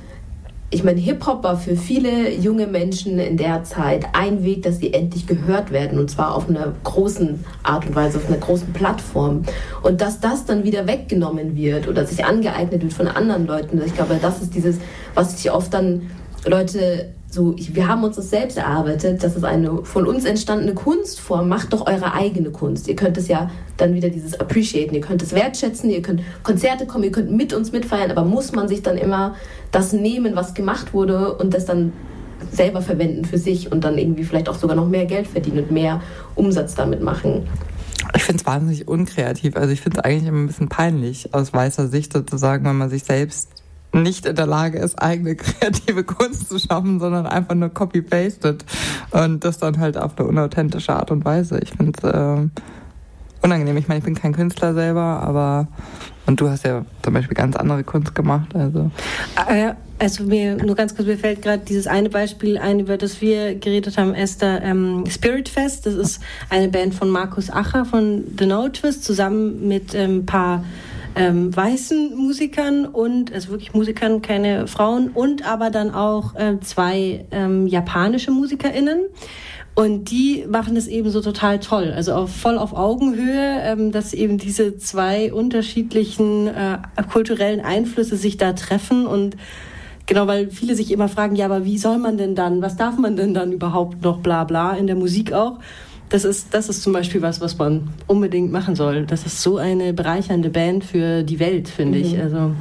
[0.73, 4.93] ich meine, Hip-Hop war für viele junge Menschen in der Zeit ein Weg, dass sie
[4.95, 9.43] endlich gehört werden und zwar auf einer großen Art und Weise, auf einer großen Plattform.
[9.83, 13.95] Und dass das dann wieder weggenommen wird oder sich angeeignet wird von anderen Leuten, ich
[13.95, 14.79] glaube, das ist dieses,
[15.15, 16.03] was sich oft dann
[16.47, 20.75] Leute so, ich, wir haben uns das selbst erarbeitet, das ist eine von uns entstandene
[20.75, 22.89] Kunstform, macht doch eure eigene Kunst.
[22.89, 26.87] Ihr könnt es ja dann wieder dieses appreciaten, ihr könnt es wertschätzen, ihr könnt Konzerte
[26.87, 29.37] kommen, ihr könnt mit uns mitfeiern, aber muss man sich dann immer
[29.71, 31.93] das nehmen, was gemacht wurde und das dann
[32.51, 35.71] selber verwenden für sich und dann irgendwie vielleicht auch sogar noch mehr Geld verdienen und
[35.71, 36.03] mehr
[36.35, 37.47] Umsatz damit machen.
[38.17, 39.57] Ich finde es wahnsinnig unkreativ.
[39.57, 42.91] Also ich finde es eigentlich immer ein bisschen peinlich aus weißer Sicht sozusagen, wenn man
[42.91, 43.60] sich selbst
[43.93, 48.65] nicht in der Lage ist, eigene kreative Kunst zu schaffen, sondern einfach nur copy-pasted
[49.11, 51.61] und das dann halt auf eine unauthentische Art und Weise.
[51.61, 52.49] Ich finde es äh,
[53.43, 53.77] unangenehm.
[53.77, 55.69] Ich meine, ich bin kein Künstler selber, aber
[56.27, 58.55] und du hast ja zum Beispiel ganz andere Kunst gemacht.
[58.55, 58.91] Also,
[59.49, 63.21] äh, also mir nur ganz kurz, mir fällt gerade dieses eine Beispiel ein, über das
[63.21, 65.87] wir geredet haben, Esther, ähm, Spirit Fest.
[65.87, 70.27] Das ist eine Band von Markus Acher von The No Twist zusammen mit ein ähm,
[70.27, 70.65] paar
[71.17, 77.27] ähm, weißen Musikern und, also wirklich Musikern, keine Frauen, und aber dann auch äh, zwei
[77.31, 79.01] ähm, japanische MusikerInnen.
[79.75, 84.13] Und die machen das eben so total toll, also auf, voll auf Augenhöhe, ähm, dass
[84.13, 86.79] eben diese zwei unterschiedlichen äh,
[87.11, 89.37] kulturellen Einflüsse sich da treffen und
[90.07, 92.99] Genau, weil viele sich immer fragen, ja, aber wie soll man denn dann, was darf
[92.99, 95.61] man denn dann überhaupt noch, bla bla, in der Musik auch
[96.11, 99.07] das ist, das ist zum Beispiel was, was man unbedingt machen soll.
[99.07, 102.05] Das ist so eine bereichernde Band für die Welt, finde mhm.
[102.05, 102.21] ich.
[102.21, 102.53] Also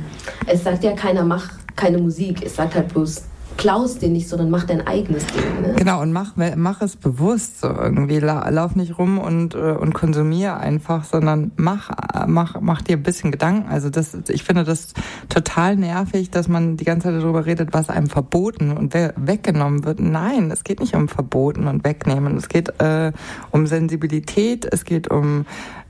[0.45, 2.45] es sagt ja keiner, mach keine Musik.
[2.45, 3.23] Es sagt halt bloß,
[3.59, 5.61] klaust dir nicht, sondern mach dein eigenes Ding.
[5.61, 5.75] Ne?
[5.75, 8.19] Genau, und mach, mach es bewusst so irgendwie.
[8.19, 11.91] Lauf nicht rum und, äh, und konsumier einfach, sondern mach,
[12.25, 13.69] mach, mach dir ein bisschen Gedanken.
[13.69, 14.93] Also das, ich finde das
[15.27, 19.99] total nervig, dass man die ganze Zeit darüber redet, was einem verboten und weggenommen wird.
[19.99, 22.37] Nein, es geht nicht um verboten und wegnehmen.
[22.37, 23.11] Es geht äh,
[23.51, 25.45] um Sensibilität, es geht um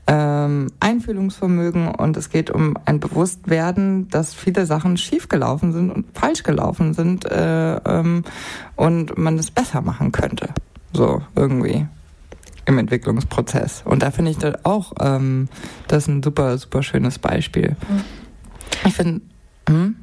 [0.06, 6.42] ähm, Einfühlungsvermögen und es geht um ein Bewusstwerden, dass viele Sachen schiefgelaufen sind und falsch
[6.42, 8.24] gelaufen sind äh, ähm,
[8.76, 10.48] und man es besser machen könnte.
[10.92, 11.86] So irgendwie
[12.66, 13.82] im Entwicklungsprozess.
[13.84, 15.48] Und da finde ich das auch ähm,
[15.88, 17.76] das ein super, super schönes Beispiel.
[17.88, 18.04] Mhm.
[18.86, 19.20] Ich finde,
[19.68, 19.96] hm?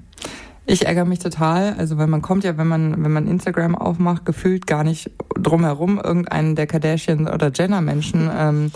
[0.70, 1.76] Ich ärgere mich total.
[1.78, 5.10] Also weil man kommt ja, wenn man wenn man Instagram aufmacht, gefühlt gar nicht
[5.40, 8.72] drumherum irgendeinen der Kardashian oder Jenner Menschen ähm,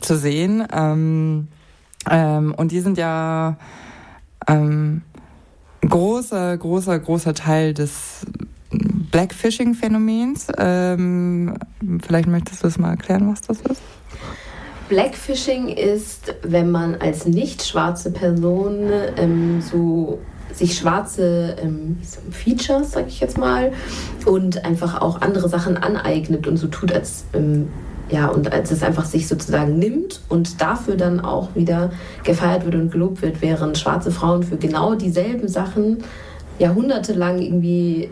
[0.00, 0.66] zu sehen.
[0.72, 1.46] Ähm,
[2.10, 3.56] ähm, und die sind ja
[4.48, 5.02] ähm,
[5.88, 8.26] großer großer großer Teil des
[9.12, 10.48] Blackfishing-Phänomens.
[10.58, 11.54] Ähm,
[12.04, 13.82] vielleicht möchtest du es mal erklären, was das ist.
[14.88, 20.18] Blackfishing ist, wenn man als nicht schwarze Person ähm, so
[20.52, 21.98] sich schwarze ähm,
[22.30, 23.72] Features, sag ich jetzt mal,
[24.24, 27.68] und einfach auch andere Sachen aneignet und so tut, als ähm,
[28.08, 31.90] ja, und als es einfach sich sozusagen nimmt und dafür dann auch wieder
[32.22, 35.98] gefeiert wird und gelobt wird, während schwarze Frauen für genau dieselben Sachen
[36.58, 38.10] jahrhundertelang irgendwie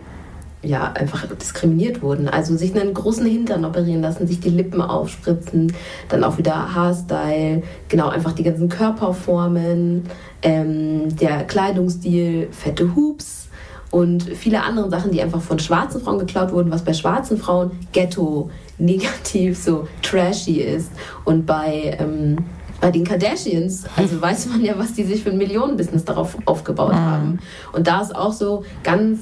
[0.64, 2.28] ja, einfach diskriminiert wurden.
[2.28, 5.72] Also sich einen großen Hintern operieren lassen, sich die Lippen aufspritzen,
[6.08, 10.04] dann auch wieder Haarstyle, genau, einfach die ganzen Körperformen,
[10.44, 13.48] ähm, der Kleidungsstil, fette Hoops
[13.90, 17.72] und viele andere Sachen, die einfach von schwarzen Frauen geklaut wurden, was bei schwarzen Frauen
[17.92, 20.92] Ghetto, negativ, so trashy ist.
[21.24, 21.96] Und bei...
[21.98, 22.36] Ähm,
[22.80, 26.92] bei den Kardashians, also weiß man ja, was die sich für ein Millionenbusiness darauf aufgebaut
[26.92, 26.98] mhm.
[26.98, 27.38] haben.
[27.72, 29.20] Und da ist auch so ganz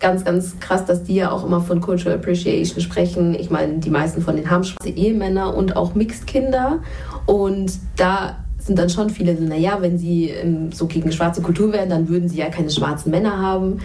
[0.00, 3.34] ganz, ganz krass, dass die ja auch immer von Cultural Appreciation sprechen.
[3.34, 6.80] Ich meine, die meisten von denen haben schwarze Ehemänner und auch Mixed-Kinder.
[7.24, 11.90] Und da sind dann schon viele, naja, wenn sie ähm, so gegen schwarze Kultur wären,
[11.90, 13.78] dann würden sie ja keine schwarzen Männer haben.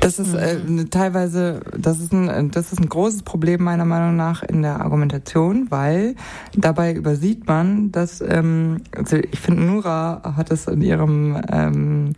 [0.00, 0.58] Das ist äh,
[0.90, 5.66] teilweise, das ist, ein, das ist ein großes Problem meiner Meinung nach in der Argumentation,
[5.70, 6.14] weil
[6.56, 12.14] dabei übersieht man, dass, ähm, also ich finde, Nura hat es in ihrem ähm,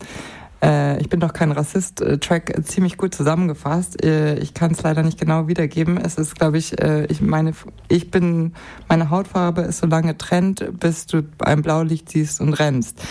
[0.63, 4.03] äh, ich bin doch kein Rassist-Track äh, ziemlich gut zusammengefasst.
[4.05, 5.99] Äh, ich kann es leider nicht genau wiedergeben.
[5.99, 7.53] Es ist, glaube ich, äh, ich meine,
[7.89, 8.55] ich bin,
[8.89, 13.03] meine Hautfarbe ist so lange trennt, bis du ein Blaulicht siehst und rennst.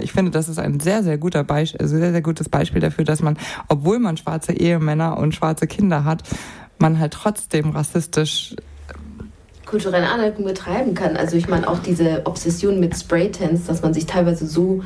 [0.00, 3.20] Ich, finde, das ist ein sehr, sehr guter Beispiel, sehr, sehr gutes Beispiel dafür, dass
[3.20, 3.36] man,
[3.68, 6.22] obwohl man schwarze Ehemänner und schwarze Kinder hat,
[6.78, 8.56] man halt trotzdem rassistisch
[9.66, 11.16] kulturelle Aneignung betreiben kann.
[11.16, 14.82] Also ich meine auch diese Obsession mit Spraytans, dass man sich teilweise so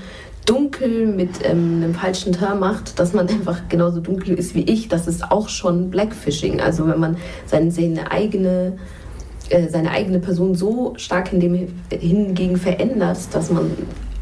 [0.50, 4.88] dunkel mit ähm, einem falschen Term macht, dass man einfach genauso dunkel ist wie ich,
[4.88, 6.60] das ist auch schon Blackfishing.
[6.60, 8.76] Also wenn man seine, seine eigene
[9.48, 13.70] äh, seine eigene Person so stark in dem hingegen verändert, dass man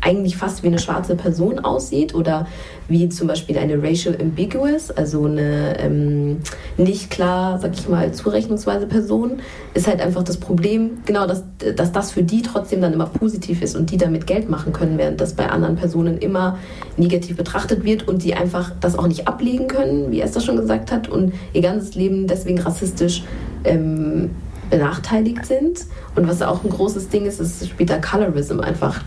[0.00, 2.46] eigentlich fast wie eine schwarze Person aussieht oder
[2.88, 6.38] wie zum Beispiel eine racial ambiguous, also eine ähm,
[6.76, 9.40] nicht klar, sag ich mal, zurechnungsweise Person,
[9.74, 11.44] ist halt einfach das Problem, genau, dass,
[11.76, 14.96] dass das für die trotzdem dann immer positiv ist und die damit Geld machen können,
[14.96, 16.58] während das bei anderen Personen immer
[16.96, 20.90] negativ betrachtet wird und die einfach das auch nicht ablegen können, wie Esther schon gesagt
[20.92, 23.24] hat, und ihr ganzes Leben deswegen rassistisch
[23.64, 24.30] ähm,
[24.70, 25.86] benachteiligt sind.
[26.14, 29.00] Und was auch ein großes Ding ist, ist später Colorism einfach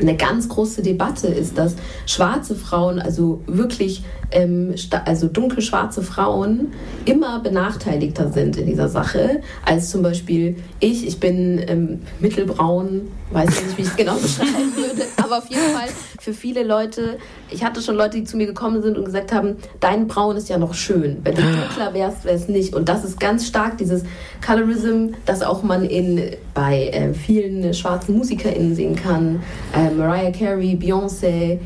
[0.00, 1.76] eine ganz große Debatte ist, dass
[2.06, 4.74] schwarze Frauen, also wirklich ähm,
[5.04, 6.72] also dunkelschwarze Frauen,
[7.04, 11.06] immer benachteiligter sind in dieser Sache als zum Beispiel ich.
[11.06, 13.02] Ich bin ähm, mittelbraun,
[13.32, 15.88] weiß nicht, wie ich es genau beschreiben würde, aber auf jeden Fall
[16.20, 17.18] für viele Leute,
[17.50, 20.48] ich hatte schon Leute, die zu mir gekommen sind und gesagt haben, dein Braun ist
[20.48, 21.18] ja noch schön.
[21.24, 22.74] Wenn du dunkler wärst, wäre es nicht.
[22.74, 24.04] Und das ist ganz stark dieses
[24.44, 29.42] Colorism, das auch man in, bei äh, vielen schwarzen MusikerInnen sehen kann.
[29.74, 31.58] Äh, Mariah Carey, Beyoncé,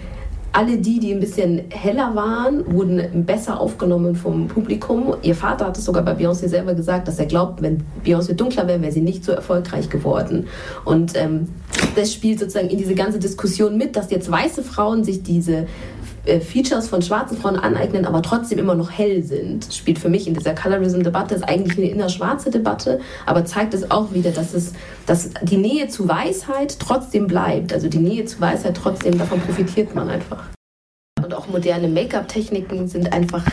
[0.57, 5.15] alle die, die ein bisschen heller waren, wurden besser aufgenommen vom Publikum.
[5.21, 8.67] Ihr Vater hat es sogar bei Beyoncé selber gesagt, dass er glaubt, wenn Beyoncé dunkler
[8.67, 10.47] wäre, wäre sie nicht so erfolgreich geworden.
[10.87, 11.49] Und ähm,
[11.95, 15.67] das spielt sozusagen in diese ganze Diskussion mit, dass jetzt weiße Frauen sich diese
[16.41, 19.72] Features von schwarzen Frauen aneignen, aber trotzdem immer noch hell sind.
[19.72, 24.12] Spielt für mich in dieser Colorism-Debatte, ist eigentlich eine innerschwarze Debatte, aber zeigt es auch
[24.12, 24.72] wieder, dass, es,
[25.07, 27.72] dass die Nähe zu Weisheit trotzdem bleibt.
[27.72, 30.45] Also die Nähe zu Weisheit trotzdem, davon profitiert man einfach.
[31.22, 33.45] Und auch moderne Make-up-Techniken sind einfach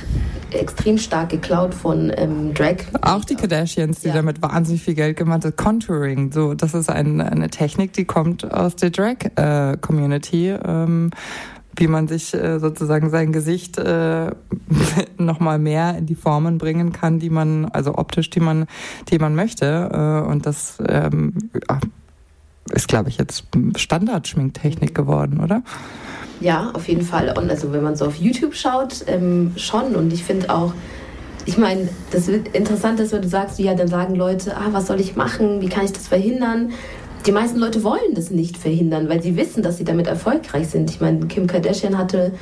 [0.53, 2.78] extrem stark geklaut von ähm, Drag.
[3.01, 4.13] Auch die Kardashians, die ja.
[4.13, 5.55] damit wahnsinnig viel Geld gemacht haben.
[5.55, 10.49] Contouring, so das ist ein, eine Technik, die kommt aus der Drag-Community.
[10.49, 11.11] Äh, ähm,
[11.76, 14.32] wie man sich äh, sozusagen sein Gesicht äh,
[15.17, 18.67] nochmal mehr in die Formen bringen kann, die man, also optisch, die man,
[19.09, 19.89] die man möchte.
[20.26, 21.34] Äh, und das ähm,
[22.71, 23.45] ist, glaube ich, jetzt
[23.76, 25.63] Standardschminktechnik geworden, oder?
[26.39, 27.34] Ja, auf jeden Fall.
[27.38, 29.95] Und also wenn man so auf YouTube schaut, ähm, schon.
[29.95, 30.74] Und ich finde auch,
[31.45, 34.88] ich meine, das wird interessant, dass wenn du sagst, ja, dann sagen Leute, ah, was
[34.88, 35.61] soll ich machen?
[35.61, 36.71] Wie kann ich das verhindern?
[37.26, 40.89] Die meisten Leute wollen das nicht verhindern, weil sie wissen, dass sie damit erfolgreich sind.
[40.89, 42.34] Ich meine, Kim Kardashian hatte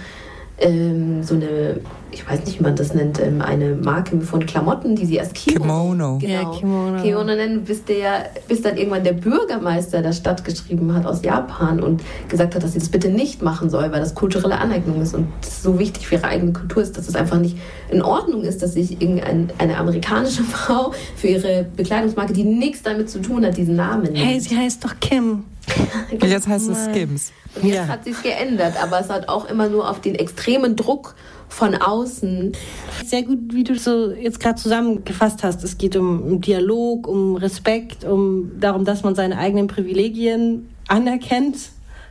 [0.57, 1.79] ähm, so eine,
[2.11, 5.33] ich weiß nicht, wie man das nennt, ähm, eine Marke von Klamotten, die sie als
[5.33, 7.01] Kimono, Kimono, genau, ja, Kimono.
[7.01, 11.79] Kimono nennen, bis, der, bis dann irgendwann der Bürgermeister der Stadt geschrieben hat aus Japan
[11.79, 15.15] und gesagt hat, dass sie das bitte nicht machen soll, weil das kulturelle Aneignung ist
[15.15, 17.57] und das so wichtig für ihre eigene Kultur ist, dass es einfach nicht
[17.89, 23.21] in Ordnung ist, dass sich irgendeine amerikanische Frau für ihre Bekleidungsmarke, die nichts damit zu
[23.21, 24.17] tun hat, diesen Namen nennt.
[24.17, 25.43] Hey, sie heißt doch Kim.
[26.23, 27.31] Jetzt heißt es Skims.
[27.55, 27.87] Und jetzt ja.
[27.87, 31.15] hat sich geändert, aber es hat auch immer nur auf den extremen Druck
[31.49, 32.53] von außen.
[33.05, 35.63] Sehr gut, wie du so jetzt gerade zusammengefasst hast.
[35.63, 41.57] Es geht um Dialog, um Respekt, um darum, dass man seine eigenen Privilegien anerkennt,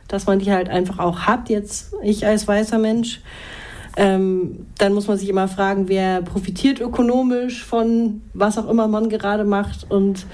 [0.07, 3.21] dass man die halt einfach auch hat, jetzt ich als weißer Mensch.
[3.97, 9.09] Ähm, dann muss man sich immer fragen, wer profitiert ökonomisch von was auch immer man
[9.09, 10.25] gerade macht und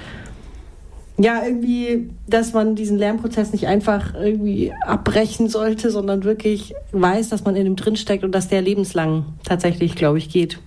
[1.20, 7.44] ja, irgendwie, dass man diesen Lernprozess nicht einfach irgendwie abbrechen sollte, sondern wirklich weiß, dass
[7.44, 10.60] man in dem drinsteckt und dass der lebenslang tatsächlich, glaube ich, geht.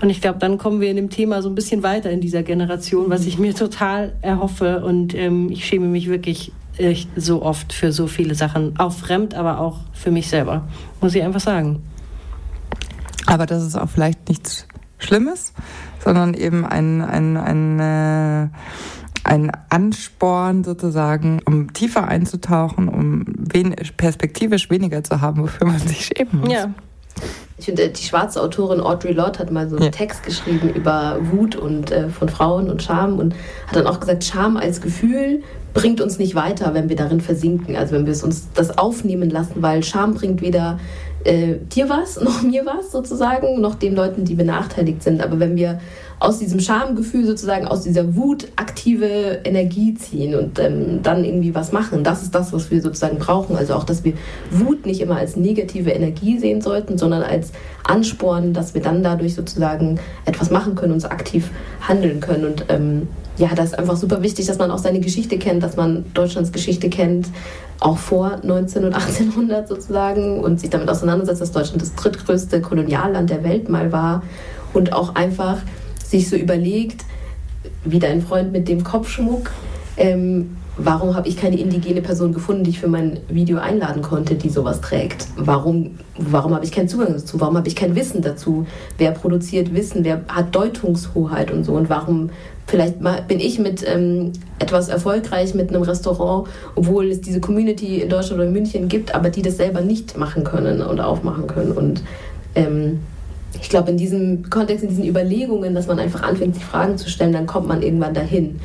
[0.00, 2.42] Und ich glaube, dann kommen wir in dem Thema so ein bisschen weiter in dieser
[2.42, 4.84] Generation, was ich mir total erhoffe.
[4.84, 9.34] Und ähm, ich schäme mich wirklich echt so oft für so viele Sachen, auch fremd,
[9.34, 10.66] aber auch für mich selber,
[11.00, 11.82] muss ich einfach sagen.
[13.26, 14.66] Aber das ist auch vielleicht nichts
[14.98, 15.52] Schlimmes,
[16.02, 18.48] sondern eben ein, ein, ein äh
[19.28, 26.06] ein Ansporn sozusagen, um tiefer einzutauchen, um wen perspektivisch weniger zu haben, wofür man sich
[26.06, 26.52] schämen muss.
[26.52, 26.70] Ja.
[27.58, 29.90] Ich finde, die schwarze Autorin Audre Lorde hat mal so einen ja.
[29.90, 33.34] Text geschrieben über Wut und äh, von Frauen und Scham und
[33.66, 35.42] hat dann auch gesagt, Scham als Gefühl
[35.74, 39.28] bringt uns nicht weiter, wenn wir darin versinken, also wenn wir es uns das aufnehmen
[39.28, 40.78] lassen, weil Scham bringt weder
[41.24, 45.20] äh, dir was, noch mir was sozusagen, noch den Leuten, die benachteiligt sind.
[45.22, 45.80] Aber wenn wir
[46.20, 51.70] aus diesem Schamgefühl sozusagen, aus dieser Wut aktive Energie ziehen und ähm, dann irgendwie was
[51.72, 52.02] machen.
[52.02, 53.56] Das ist das, was wir sozusagen brauchen.
[53.56, 54.14] Also auch, dass wir
[54.50, 57.52] Wut nicht immer als negative Energie sehen sollten, sondern als
[57.84, 61.50] Ansporn, dass wir dann dadurch sozusagen etwas machen können, uns aktiv
[61.80, 62.46] handeln können.
[62.46, 65.76] Und ähm, ja, das ist einfach super wichtig, dass man auch seine Geschichte kennt, dass
[65.76, 67.28] man Deutschlands Geschichte kennt,
[67.78, 73.30] auch vor 19 und 1800 sozusagen und sich damit auseinandersetzt, dass Deutschland das drittgrößte Kolonialland
[73.30, 74.24] der Welt mal war
[74.74, 75.58] und auch einfach
[76.08, 77.04] sich so überlegt,
[77.84, 79.50] wie dein Freund mit dem Kopfschmuck.
[79.96, 84.36] Ähm, warum habe ich keine indigene Person gefunden, die ich für mein Video einladen konnte,
[84.36, 85.26] die sowas trägt?
[85.36, 87.40] Warum, warum habe ich keinen Zugang dazu?
[87.40, 88.66] Warum habe ich kein Wissen dazu?
[88.96, 90.04] Wer produziert Wissen?
[90.04, 91.72] Wer hat Deutungshoheit und so?
[91.72, 92.30] Und warum
[92.66, 92.96] vielleicht
[93.26, 98.40] bin ich mit ähm, etwas erfolgreich mit einem Restaurant, obwohl es diese Community in Deutschland
[98.40, 101.72] oder in München gibt, aber die das selber nicht machen können und aufmachen können.
[101.72, 102.02] Und
[102.54, 103.00] ähm,
[103.60, 107.08] ich glaube, in diesem Kontext, in diesen Überlegungen, dass man einfach anfängt, sich Fragen zu
[107.08, 108.60] stellen, dann kommt man irgendwann dahin.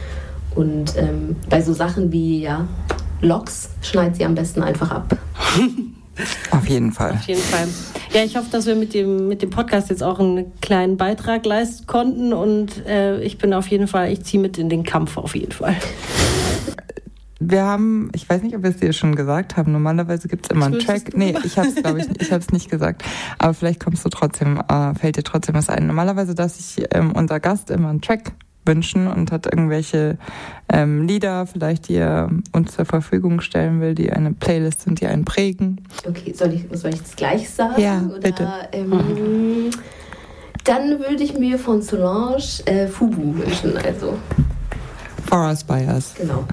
[0.56, 2.68] Und ähm, bei so Sachen wie ja,
[3.22, 5.18] Loks schneidet sie am besten einfach ab.
[6.52, 7.14] Auf jeden Fall.
[7.14, 7.68] Auf jeden Fall.
[8.14, 11.44] Ja, ich hoffe, dass wir mit dem, mit dem Podcast jetzt auch einen kleinen Beitrag
[11.46, 15.18] leisten konnten und äh, ich bin auf jeden Fall, ich ziehe mit in den Kampf
[15.18, 15.76] auf jeden Fall.
[17.50, 20.52] Wir haben, ich weiß nicht, ob wir es dir schon gesagt haben, normalerweise gibt es
[20.52, 21.16] immer einen Track.
[21.16, 23.04] Nee, ich habe es, glaube ich, ich habe es nicht gesagt.
[23.38, 25.88] Aber vielleicht kommst du trotzdem, äh, fällt dir trotzdem was ein.
[25.88, 28.34] Normalerweise, dass ich ähm, unser Gast immer einen Track
[28.66, 30.18] wünschen und hat irgendwelche
[30.70, 35.08] ähm, Lieder, vielleicht die er uns zur Verfügung stellen will, die eine Playlist sind, die
[35.08, 35.82] einen prägen.
[36.08, 37.82] Okay, soll ich, soll ich das gleich sagen?
[37.82, 38.50] Ja, oder, bitte.
[38.72, 39.70] Ähm,
[40.64, 44.18] dann würde ich mir von Solange äh, Fubu wünschen, also.
[45.26, 46.14] For Us By Us.
[46.16, 46.46] Genau.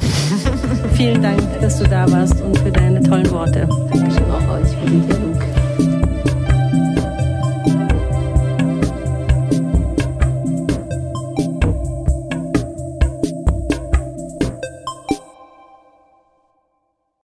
[0.94, 3.68] Vielen Dank, dass du da warst und für deine tollen Worte.
[3.92, 5.29] Dankeschön auch euch für den Dialog.